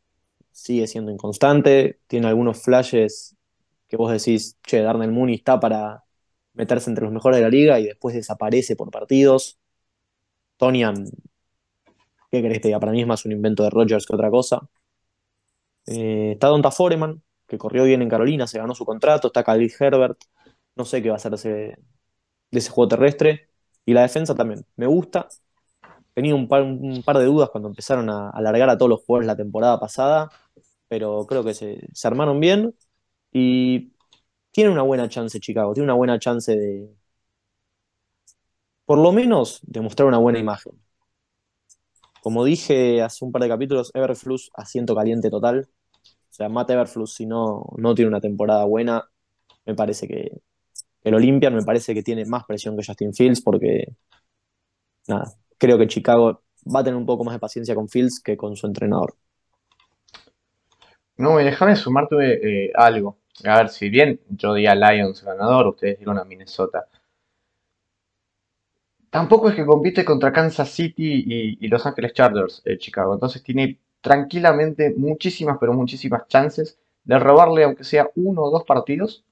sigue 0.52 0.88
siendo 0.88 1.12
inconstante, 1.12 2.02
tiene 2.08 2.28
algunos 2.28 2.64
flashes 2.64 3.38
que 3.88 3.98
vos 3.98 4.12
decís, 4.12 4.58
che, 4.64 4.82
Darnell 4.82 5.12
Mooney 5.12 5.36
está 5.36 5.60
para 5.60 6.04
meterse 6.54 6.90
entre 6.90 7.06
los 7.06 7.14
mejores 7.14 7.38
de 7.38 7.44
la 7.44 7.50
liga 7.50 7.80
y 7.80 7.86
después 7.86 8.16
desaparece 8.16 8.76
por 8.76 8.92
partidos. 8.92 9.60
Tonian, 10.60 11.06
¿qué 12.32 12.42
crees 12.42 12.62
que? 12.62 12.72
Para 12.80 12.92
mí 12.92 13.02
es 13.02 13.08
más 13.08 13.26
un 13.26 13.32
invento 13.32 13.64
de 13.64 13.70
Rogers 13.70 14.06
que 14.06 14.16
otra 14.16 14.30
cosa. 14.30 14.62
Eh, 15.88 16.34
está 16.34 16.48
Donta 16.48 16.72
Foreman, 16.72 17.24
que 17.48 17.58
corrió 17.58 17.84
bien 17.86 18.02
en 18.02 18.10
Carolina, 18.10 18.46
se 18.48 18.60
ganó 18.60 18.76
su 18.76 18.86
contrato. 18.86 19.28
Está 19.28 19.44
Khalil 19.44 19.72
Herbert, 19.80 20.20
no 20.76 20.86
sé 20.86 21.02
qué 21.02 21.10
va 21.10 21.16
a 21.16 21.18
hacer 21.18 21.32
de 21.32 21.78
ese 22.52 22.70
juego 22.72 22.90
terrestre. 22.90 23.50
Y 23.86 23.94
la 23.94 24.02
defensa 24.04 24.36
también, 24.36 24.66
me 24.76 24.86
gusta. 24.88 25.30
Tenía 26.14 26.36
un 26.36 26.48
par, 26.48 26.64
un 26.64 27.04
par 27.04 27.18
de 27.18 27.26
dudas 27.26 27.50
cuando 27.52 27.70
empezaron 27.70 28.10
a 28.10 28.30
alargar 28.32 28.70
a 28.70 28.78
todos 28.78 28.90
los 28.90 29.02
jugadores 29.06 29.28
la 29.28 29.38
temporada 29.38 29.80
pasada, 29.80 30.30
pero 30.90 31.26
creo 31.28 31.44
que 31.44 31.54
se, 31.54 31.80
se 31.94 32.08
armaron 32.08 32.40
bien 32.40 32.76
y 33.32 33.94
tiene 34.52 34.72
una 34.72 34.84
buena 34.84 35.10
chance 35.10 35.40
Chicago, 35.40 35.74
tiene 35.74 35.86
una 35.86 35.96
buena 35.96 36.20
chance 36.20 36.56
de, 36.58 36.90
por 38.90 38.98
lo 38.98 39.12
menos, 39.12 39.60
de 39.68 39.82
mostrar 39.82 40.08
una 40.08 40.18
buena 40.18 40.40
imagen. 40.40 40.74
Como 42.24 42.44
dije 42.44 43.04
hace 43.04 43.24
un 43.24 43.32
par 43.32 43.44
de 43.44 43.48
capítulos, 43.48 43.92
Everflux 43.94 44.50
asiento 44.56 44.96
caliente 44.96 45.30
total. 45.30 45.70
O 46.04 46.34
sea, 46.34 46.50
Matt 46.50 46.72
Everflux, 46.72 47.14
si 47.14 47.28
no, 47.28 47.68
no 47.78 47.94
tiene 47.94 48.10
una 48.10 48.20
temporada 48.20 48.66
buena, 48.66 49.08
me 49.68 49.76
parece 49.76 50.08
que, 50.08 50.42
que 51.04 51.12
lo 51.12 51.20
limpian. 51.20 51.54
Me 51.54 51.62
parece 51.62 51.94
que 51.94 52.02
tiene 52.02 52.26
más 52.26 52.46
presión 52.46 52.76
que 52.76 52.84
Justin 52.84 53.14
Fields 53.14 53.44
porque, 53.44 53.94
nada, 55.08 55.34
creo 55.60 55.78
que 55.78 55.86
Chicago 55.86 56.42
va 56.66 56.80
a 56.80 56.84
tener 56.84 56.98
un 56.98 57.06
poco 57.06 57.24
más 57.24 57.36
de 57.36 57.40
paciencia 57.40 57.76
con 57.76 57.90
Fields 57.90 58.20
que 58.20 58.38
con 58.38 58.56
su 58.56 58.66
entrenador. 58.66 59.14
No, 61.16 61.38
déjame 61.38 61.76
sumarte 61.76 62.16
eh, 62.16 62.72
algo. 62.74 63.20
A 63.46 63.58
ver, 63.58 63.70
si 63.70 63.88
bien 63.92 64.20
yo 64.30 64.56
di 64.56 64.66
a 64.66 64.74
Lions 64.74 65.24
ganador, 65.24 65.68
ustedes 65.68 66.00
dieron 66.00 66.18
a 66.18 66.24
Minnesota. 66.24 66.88
Tampoco 69.10 69.50
es 69.50 69.56
que 69.56 69.66
compite 69.66 70.06
contra 70.06 70.32
Kansas 70.32 70.70
City 70.70 71.58
y, 71.60 71.68
Los 71.68 71.86
Angeles 71.86 72.14
Chargers 72.14 72.62
eh, 72.66 72.78
Chicago. 72.78 73.14
Entonces 73.14 73.44
tiene 73.44 73.80
tranquilamente 74.02 74.94
muchísimas, 74.96 75.58
pero 75.60 75.74
muchísimas 75.74 76.28
chances 76.28 76.80
de 77.04 77.18
robarle, 77.18 77.64
aunque 77.64 77.84
sea 77.84 78.10
uno 78.16 78.44
o 78.44 78.52
dos 78.52 78.64
partidos, 78.66 79.24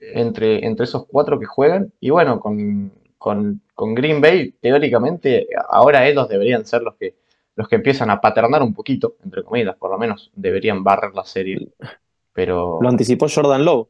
entre, 0.00 0.66
entre 0.66 0.84
esos 0.84 1.06
cuatro 1.06 1.38
que 1.38 1.46
juegan. 1.46 1.92
Y 2.00 2.10
bueno, 2.10 2.40
con, 2.40 2.92
con, 3.18 3.94
Green 3.94 4.20
Bay, 4.20 4.52
teóricamente, 4.60 5.48
ahora 5.68 6.06
ellos 6.06 6.28
deberían 6.28 6.66
ser 6.66 6.82
los 6.82 6.94
que, 6.96 7.16
los 7.56 7.68
que 7.68 7.76
empiezan 7.76 8.10
a 8.10 8.20
paternar 8.20 8.62
un 8.62 8.74
poquito, 8.74 9.16
entre 9.24 9.42
comillas, 9.42 9.76
por 9.76 9.90
lo 9.90 9.98
menos 9.98 10.30
deberían 10.34 10.84
barrer 10.84 11.14
la 11.14 11.24
serie. 11.24 11.68
Pero... 12.32 12.78
Lo 12.82 12.88
anticipó 12.88 13.26
Jordan 13.32 13.64
Lowe. 13.64 13.88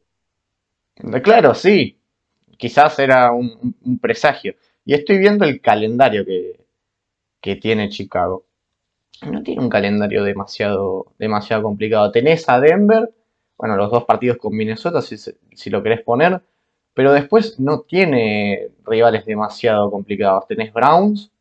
Eh, 0.95 1.21
claro, 1.21 1.53
sí. 1.53 1.99
Quizás 2.57 2.97
era 2.99 3.31
un, 3.31 3.99
presagio. 3.99 4.55
Y 4.85 4.93
estoy 4.93 5.17
viendo 5.17 5.45
el 5.45 5.61
calendario 5.61 6.25
que, 6.25 6.63
que, 7.41 7.55
tiene 7.55 7.89
Chicago. 7.89 8.45
No 9.29 9.41
tiene 9.41 9.61
un 9.61 9.69
calendario 9.69 10.23
demasiado, 10.23 11.07
demasiado 11.17 11.63
complicado. 11.63 12.11
Tenés 12.11 12.47
a 12.49 12.59
Denver, 12.59 13.11
bueno, 13.57 13.75
los 13.77 13.89
dos 13.91 14.05
partidos 14.05 14.37
con 14.37 14.55
Minnesota, 14.55 15.01
si, 15.01 15.17
si 15.17 15.69
lo 15.71 15.81
querés 15.81 16.01
poner. 16.01 16.41
Pero 16.93 17.13
después 17.13 17.59
no 17.59 17.81
tiene 17.81 18.69
rivales 18.85 19.25
demasiado 19.25 19.89
complicados. 19.89 20.47
Tenés 20.47 20.71
Browns 20.71 21.31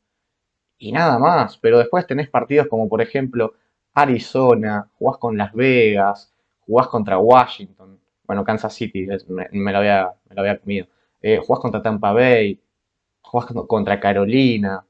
y 0.78 0.92
nada 0.92 1.18
más. 1.18 1.58
Pero 1.58 1.78
después 1.78 2.06
tenés 2.06 2.30
partidos 2.30 2.68
como 2.68 2.88
por 2.88 3.02
ejemplo 3.02 3.54
Arizona, 3.92 4.90
jugás 4.98 5.18
con 5.18 5.36
Las 5.36 5.52
Vegas, 5.52 6.34
jugás 6.60 6.88
contra 6.88 7.18
Washington. 7.18 8.00
Bueno, 8.26 8.42
Kansas 8.44 8.74
City, 8.74 9.06
me, 9.28 9.72
lo, 9.72 9.78
había, 9.78 10.12
me 10.28 10.34
lo 10.34 10.40
había 10.40 10.58
comido. 10.58 10.86
Eh, 11.20 11.38
jugás 11.44 11.60
contra 11.60 11.82
Tampa 11.82 12.12
Bay, 12.12 12.58
jugás 13.24 13.50
contra 13.66 13.98
Carolina, 13.98 14.84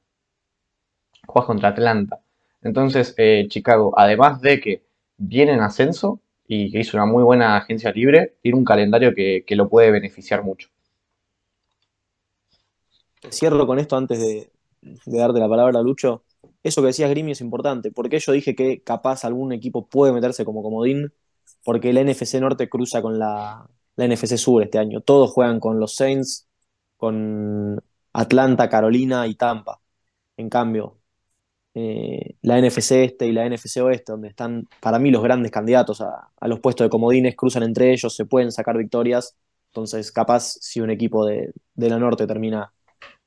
jugás 1.27 1.47
contra 1.47 1.71
Atlanta. 1.71 2.21
Entonces, 2.63 3.15
eh, 3.17 3.47
Chicago, 3.49 3.95
además 3.97 4.41
de 4.41 4.61
que 4.61 4.83
viene 5.17 5.53
en 5.53 5.61
ascenso, 5.61 6.21
y 6.47 6.71
que 6.71 6.81
hizo 6.81 6.97
una 6.97 7.07
muy 7.07 7.23
buena 7.23 7.57
agencia 7.57 7.91
libre, 7.93 8.35
tiene 8.43 8.59
un 8.59 8.65
calendario 8.65 9.15
que, 9.15 9.45
lo 9.51 9.69
puede 9.69 9.91
beneficiar 9.91 10.43
mucho. 10.43 10.69
Cierro 13.31 13.67
con 13.67 13.79
esto 13.79 13.97
antes 13.97 14.21
de, 14.21 14.51
darte 15.07 15.41
la 15.41 15.49
palabra, 15.49 15.81
Lucho. 15.81 16.23
Eso 16.63 16.83
que 16.83 16.89
decías, 16.89 17.11
Grimi, 17.11 17.33
es 17.33 17.41
importante, 17.41 17.91
porque 17.91 18.19
yo 18.19 18.33
dije 18.33 18.55
que 18.55 18.83
capaz 18.83 19.25
algún 19.25 19.53
equipo 19.53 19.87
puede 19.87 20.13
meterse 20.13 20.45
como 20.45 20.63
comodín, 20.63 21.13
porque 21.65 21.91
el 21.91 21.99
NFC 22.07 22.35
Norte 22.41 22.69
cruza 22.69 23.01
con 23.01 23.19
la, 23.19 23.67
la 23.97 24.07
NFC 24.07 24.37
Sur 24.37 24.63
este 24.63 24.79
año. 24.79 25.01
Todos 25.01 25.31
juegan 25.31 25.61
con 25.61 25.81
los 25.81 25.97
Saints, 25.97 26.47
con 26.99 27.83
Atlanta, 28.15 28.69
Carolina 28.69 29.27
y 29.27 29.35
Tampa. 29.37 29.81
En 30.37 30.49
cambio, 30.51 30.99
eh, 31.75 32.37
la 32.43 32.59
NFC 32.61 33.05
Este 33.05 33.27
y 33.27 33.33
la 33.33 33.47
NFC 33.49 33.79
Oeste, 33.83 34.13
donde 34.13 34.29
están 34.29 34.69
para 34.81 34.99
mí 34.99 35.11
los 35.11 35.23
grandes 35.23 35.51
candidatos 35.53 36.01
a, 36.01 36.31
los 36.43 36.61
puestos 36.61 36.85
de 36.87 36.91
comodines, 36.91 37.37
cruzan 37.37 37.65
entre 37.65 37.93
ellos, 37.93 38.15
se 38.15 38.27
pueden 38.27 38.53
sacar 38.53 38.79
victorias. 38.79 39.37
Entonces, 39.69 40.13
capaz 40.13 40.57
si 40.61 40.81
un 40.81 40.91
equipo 40.91 41.27
de, 41.27 41.53
la 41.77 41.99
Norte 41.99 42.27
termina 42.27 42.73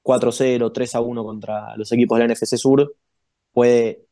4-0, 0.03 0.71
3-1 0.71 1.23
contra 1.23 1.75
los 1.77 1.91
equipos 1.91 2.17
de 2.17 2.27
la 2.27 2.33
NFC 2.33 2.57
Sur, 2.57 2.95
puede 3.51 4.05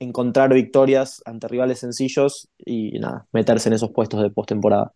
encontrar 0.00 0.52
victorias 0.54 1.22
ante 1.26 1.48
rivales 1.48 1.78
sencillos 1.80 2.48
y 2.58 2.98
nada, 2.98 3.26
meterse 3.32 3.68
en 3.68 3.74
esos 3.74 3.92
puestos 3.92 4.22
de 4.22 4.30
postemporada. 4.30 4.92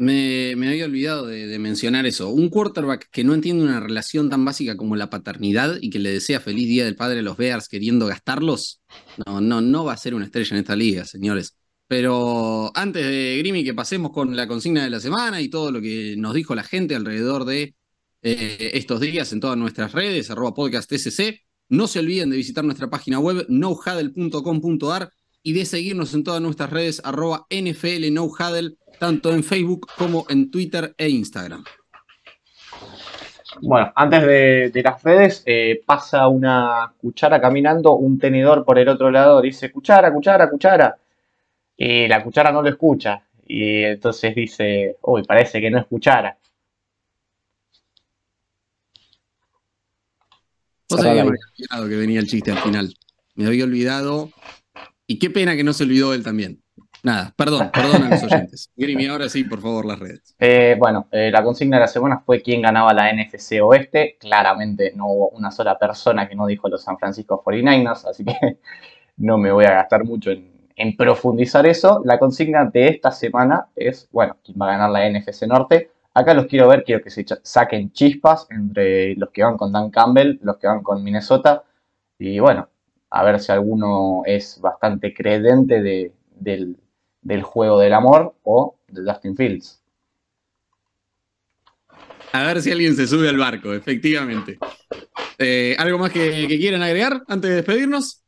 Me, 0.00 0.52
había 0.66 0.86
olvidado 0.86 1.26
de, 1.26 1.58
mencionar 1.58 2.06
eso. 2.06 2.30
Un 2.30 2.48
quarterback 2.48 3.10
que 3.10 3.22
no 3.22 3.34
entiende 3.34 3.64
una 3.64 3.80
relación 3.80 4.30
tan 4.30 4.42
básica 4.46 4.74
como 4.74 4.96
la 4.96 5.10
paternidad 5.10 5.76
y 5.78 5.90
que 5.90 5.98
le 5.98 6.10
desea 6.10 6.40
feliz 6.40 6.66
día 6.66 6.86
del 6.86 6.96
padre 6.96 7.18
a 7.18 7.22
los 7.22 7.36
Bears 7.36 7.68
queriendo 7.68 8.06
gastarlos, 8.06 8.80
no, 9.26 9.42
no, 9.42 9.60
no 9.60 9.84
va 9.84 9.92
a 9.92 9.98
ser 9.98 10.14
una 10.14 10.24
estrella 10.24 10.56
en 10.56 10.60
esta 10.60 10.74
liga, 10.74 11.04
señores. 11.04 11.54
Pero 11.86 12.72
antes 12.74 13.04
de 13.04 13.36
Grimy, 13.40 13.62
que 13.62 13.74
pasemos 13.74 14.10
con 14.10 14.34
la 14.34 14.48
consigna 14.48 14.84
de 14.84 14.88
la 14.88 15.00
semana 15.00 15.42
y 15.42 15.50
todo 15.50 15.70
lo 15.70 15.82
que 15.82 16.14
nos 16.16 16.32
dijo 16.32 16.54
la 16.54 16.62
gente 16.62 16.94
alrededor 16.94 17.44
de 17.44 17.74
eh, 18.22 18.70
estos 18.72 19.00
días 19.00 19.30
en 19.34 19.40
todas 19.40 19.58
nuestras 19.58 19.92
redes, 19.92 20.30
arroba 20.30 20.54
podcast 20.54 20.90
no 21.68 21.86
se 21.86 21.98
olviden 21.98 22.30
de 22.30 22.38
visitar 22.38 22.64
nuestra 22.64 22.88
página 22.88 23.18
web 23.20 23.44
nohuddle.com.ar 23.50 25.12
y 25.42 25.52
de 25.52 25.64
seguirnos 25.64 26.14
en 26.14 26.24
todas 26.24 26.40
nuestras 26.40 26.70
redes 26.70 27.00
arroba 27.04 27.46
NFL 27.50 28.06
tanto 28.98 29.32
en 29.32 29.42
Facebook 29.42 29.86
como 29.96 30.26
en 30.28 30.50
Twitter 30.50 30.94
e 30.98 31.08
Instagram. 31.08 31.64
Bueno, 33.62 33.92
antes 33.94 34.22
de, 34.22 34.82
las 34.82 35.02
redes, 35.02 35.42
eh, 35.44 35.82
pasa 35.84 36.28
una 36.28 36.92
cuchara 36.98 37.40
caminando, 37.40 37.94
un 37.94 38.18
tenedor 38.18 38.64
por 38.64 38.78
el 38.78 38.88
otro 38.88 39.10
lado 39.10 39.40
dice, 39.40 39.70
cuchara, 39.72 40.12
cuchara, 40.12 40.48
cuchara. 40.48 40.96
Y 41.76 42.06
la 42.08 42.22
cuchara 42.22 42.52
no 42.52 42.62
lo 42.62 42.68
escucha. 42.68 43.22
Y 43.46 43.82
entonces 43.82 44.34
dice, 44.34 44.96
uy, 45.02 45.24
parece 45.24 45.60
que 45.60 45.70
no 45.70 45.78
escuchara. 45.78 46.36
me 51.02 51.08
había 51.08 51.24
olvidado 51.24 51.88
que 51.88 51.96
venía 51.96 52.20
el 52.20 52.26
chiste 52.26 52.50
al 52.50 52.58
final. 52.58 52.94
Me 53.34 53.46
había 53.46 53.64
olvidado 53.64 54.30
Y 55.10 55.18
qué 55.18 55.28
pena 55.28 55.56
que 55.56 55.64
no 55.64 55.72
se 55.72 55.82
olvidó 55.82 56.14
él 56.14 56.22
también. 56.22 56.62
Nada, 57.02 57.34
perdón, 57.36 57.72
perdón 57.72 58.04
a 58.04 58.10
los 58.10 58.22
oyentes. 58.32 58.70
Grimy, 58.76 59.08
ahora 59.08 59.28
sí, 59.28 59.42
por 59.42 59.60
favor, 59.60 59.84
las 59.84 59.98
redes. 59.98 60.36
Eh, 60.38 60.76
bueno, 60.78 61.08
eh, 61.10 61.32
la 61.32 61.42
consigna 61.42 61.78
de 61.78 61.80
la 61.80 61.88
semana 61.88 62.22
fue 62.24 62.40
quién 62.40 62.62
ganaba 62.62 62.94
la 62.94 63.12
NFC 63.12 63.60
Oeste. 63.60 64.16
Claramente 64.20 64.92
no 64.94 65.08
hubo 65.08 65.28
una 65.30 65.50
sola 65.50 65.76
persona 65.76 66.28
que 66.28 66.36
no 66.36 66.46
dijo 66.46 66.68
los 66.68 66.84
San 66.84 66.96
Francisco 66.96 67.42
49ers, 67.44 68.08
así 68.08 68.24
que 68.24 68.36
no 69.16 69.36
me 69.36 69.50
voy 69.50 69.64
a 69.64 69.72
gastar 69.72 70.04
mucho 70.04 70.30
en, 70.30 70.48
en 70.76 70.96
profundizar 70.96 71.66
eso. 71.66 72.02
La 72.04 72.20
consigna 72.20 72.66
de 72.66 72.86
esta 72.86 73.10
semana 73.10 73.66
es, 73.74 74.08
bueno, 74.12 74.36
quién 74.44 74.58
va 74.62 74.68
a 74.68 74.78
ganar 74.78 74.90
la 74.90 75.10
NFC 75.10 75.42
Norte. 75.48 75.90
Acá 76.14 76.34
los 76.34 76.46
quiero 76.46 76.68
ver, 76.68 76.84
quiero 76.84 77.02
que 77.02 77.10
se 77.10 77.26
saquen 77.42 77.90
chispas 77.90 78.46
entre 78.50 79.16
los 79.16 79.30
que 79.30 79.42
van 79.42 79.56
con 79.56 79.72
Dan 79.72 79.90
Campbell, 79.90 80.38
los 80.40 80.56
que 80.58 80.68
van 80.68 80.84
con 80.84 81.02
Minnesota. 81.02 81.64
Y 82.16 82.38
bueno, 82.38 82.68
a 83.10 83.24
ver 83.24 83.40
si 83.40 83.50
alguno 83.50 84.22
es 84.24 84.60
bastante 84.60 85.12
credente 85.12 85.82
de, 85.82 86.12
del, 86.40 87.42
juego 87.42 87.78
del 87.78 87.92
amor 87.92 88.36
o 88.44 88.78
de 88.88 89.10
Justin 89.10 89.36
Fields. 89.36 89.82
A 92.32 92.44
ver 92.44 92.62
si 92.62 92.70
alguien 92.70 92.94
se 92.94 93.08
sube 93.08 93.28
al 93.28 93.36
barco, 93.36 93.74
efectivamente. 93.74 94.58
Eh, 95.38 95.74
¿Algo 95.78 95.98
más 95.98 96.12
que, 96.12 96.46
quieran 96.46 96.82
agregar 96.82 97.24
antes 97.26 97.50
de 97.50 97.56
despedirnos? 97.56 98.22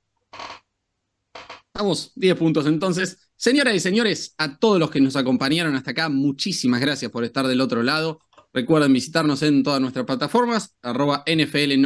Vamos, 1.74 2.12
10 2.16 2.36
puntos 2.36 2.66
entonces. 2.66 3.30
Señoras 3.36 3.74
y 3.74 3.80
señores, 3.80 4.34
a 4.38 4.58
todos 4.58 4.78
los 4.78 4.90
que 4.90 5.00
nos 5.00 5.14
acompañaron 5.14 5.74
hasta 5.76 5.92
acá, 5.92 6.08
muchísimas 6.08 6.80
gracias 6.80 7.10
por 7.10 7.24
estar 7.24 7.46
del 7.46 7.60
otro 7.60 7.82
lado. 7.82 8.20
Recuerden 8.52 8.92
visitarnos 8.92 9.42
en 9.42 9.62
todas 9.62 9.80
nuestras 9.80 10.04
plataformas, 10.04 10.76
arroba 10.82 11.24
NFL 11.26 11.80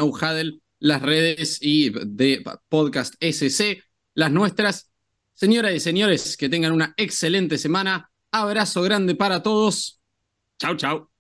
las 0.78 1.02
redes 1.02 1.58
y 1.60 1.90
de 1.90 2.42
podcast 2.68 3.14
SC, 3.20 3.82
las 4.14 4.30
nuestras. 4.30 4.90
Señoras 5.34 5.74
y 5.74 5.80
señores, 5.80 6.36
que 6.36 6.48
tengan 6.48 6.72
una 6.72 6.94
excelente 6.96 7.58
semana. 7.58 8.10
Abrazo 8.30 8.82
grande 8.82 9.14
para 9.14 9.42
todos. 9.42 10.00
Chau, 10.58 10.76
chau. 10.76 11.15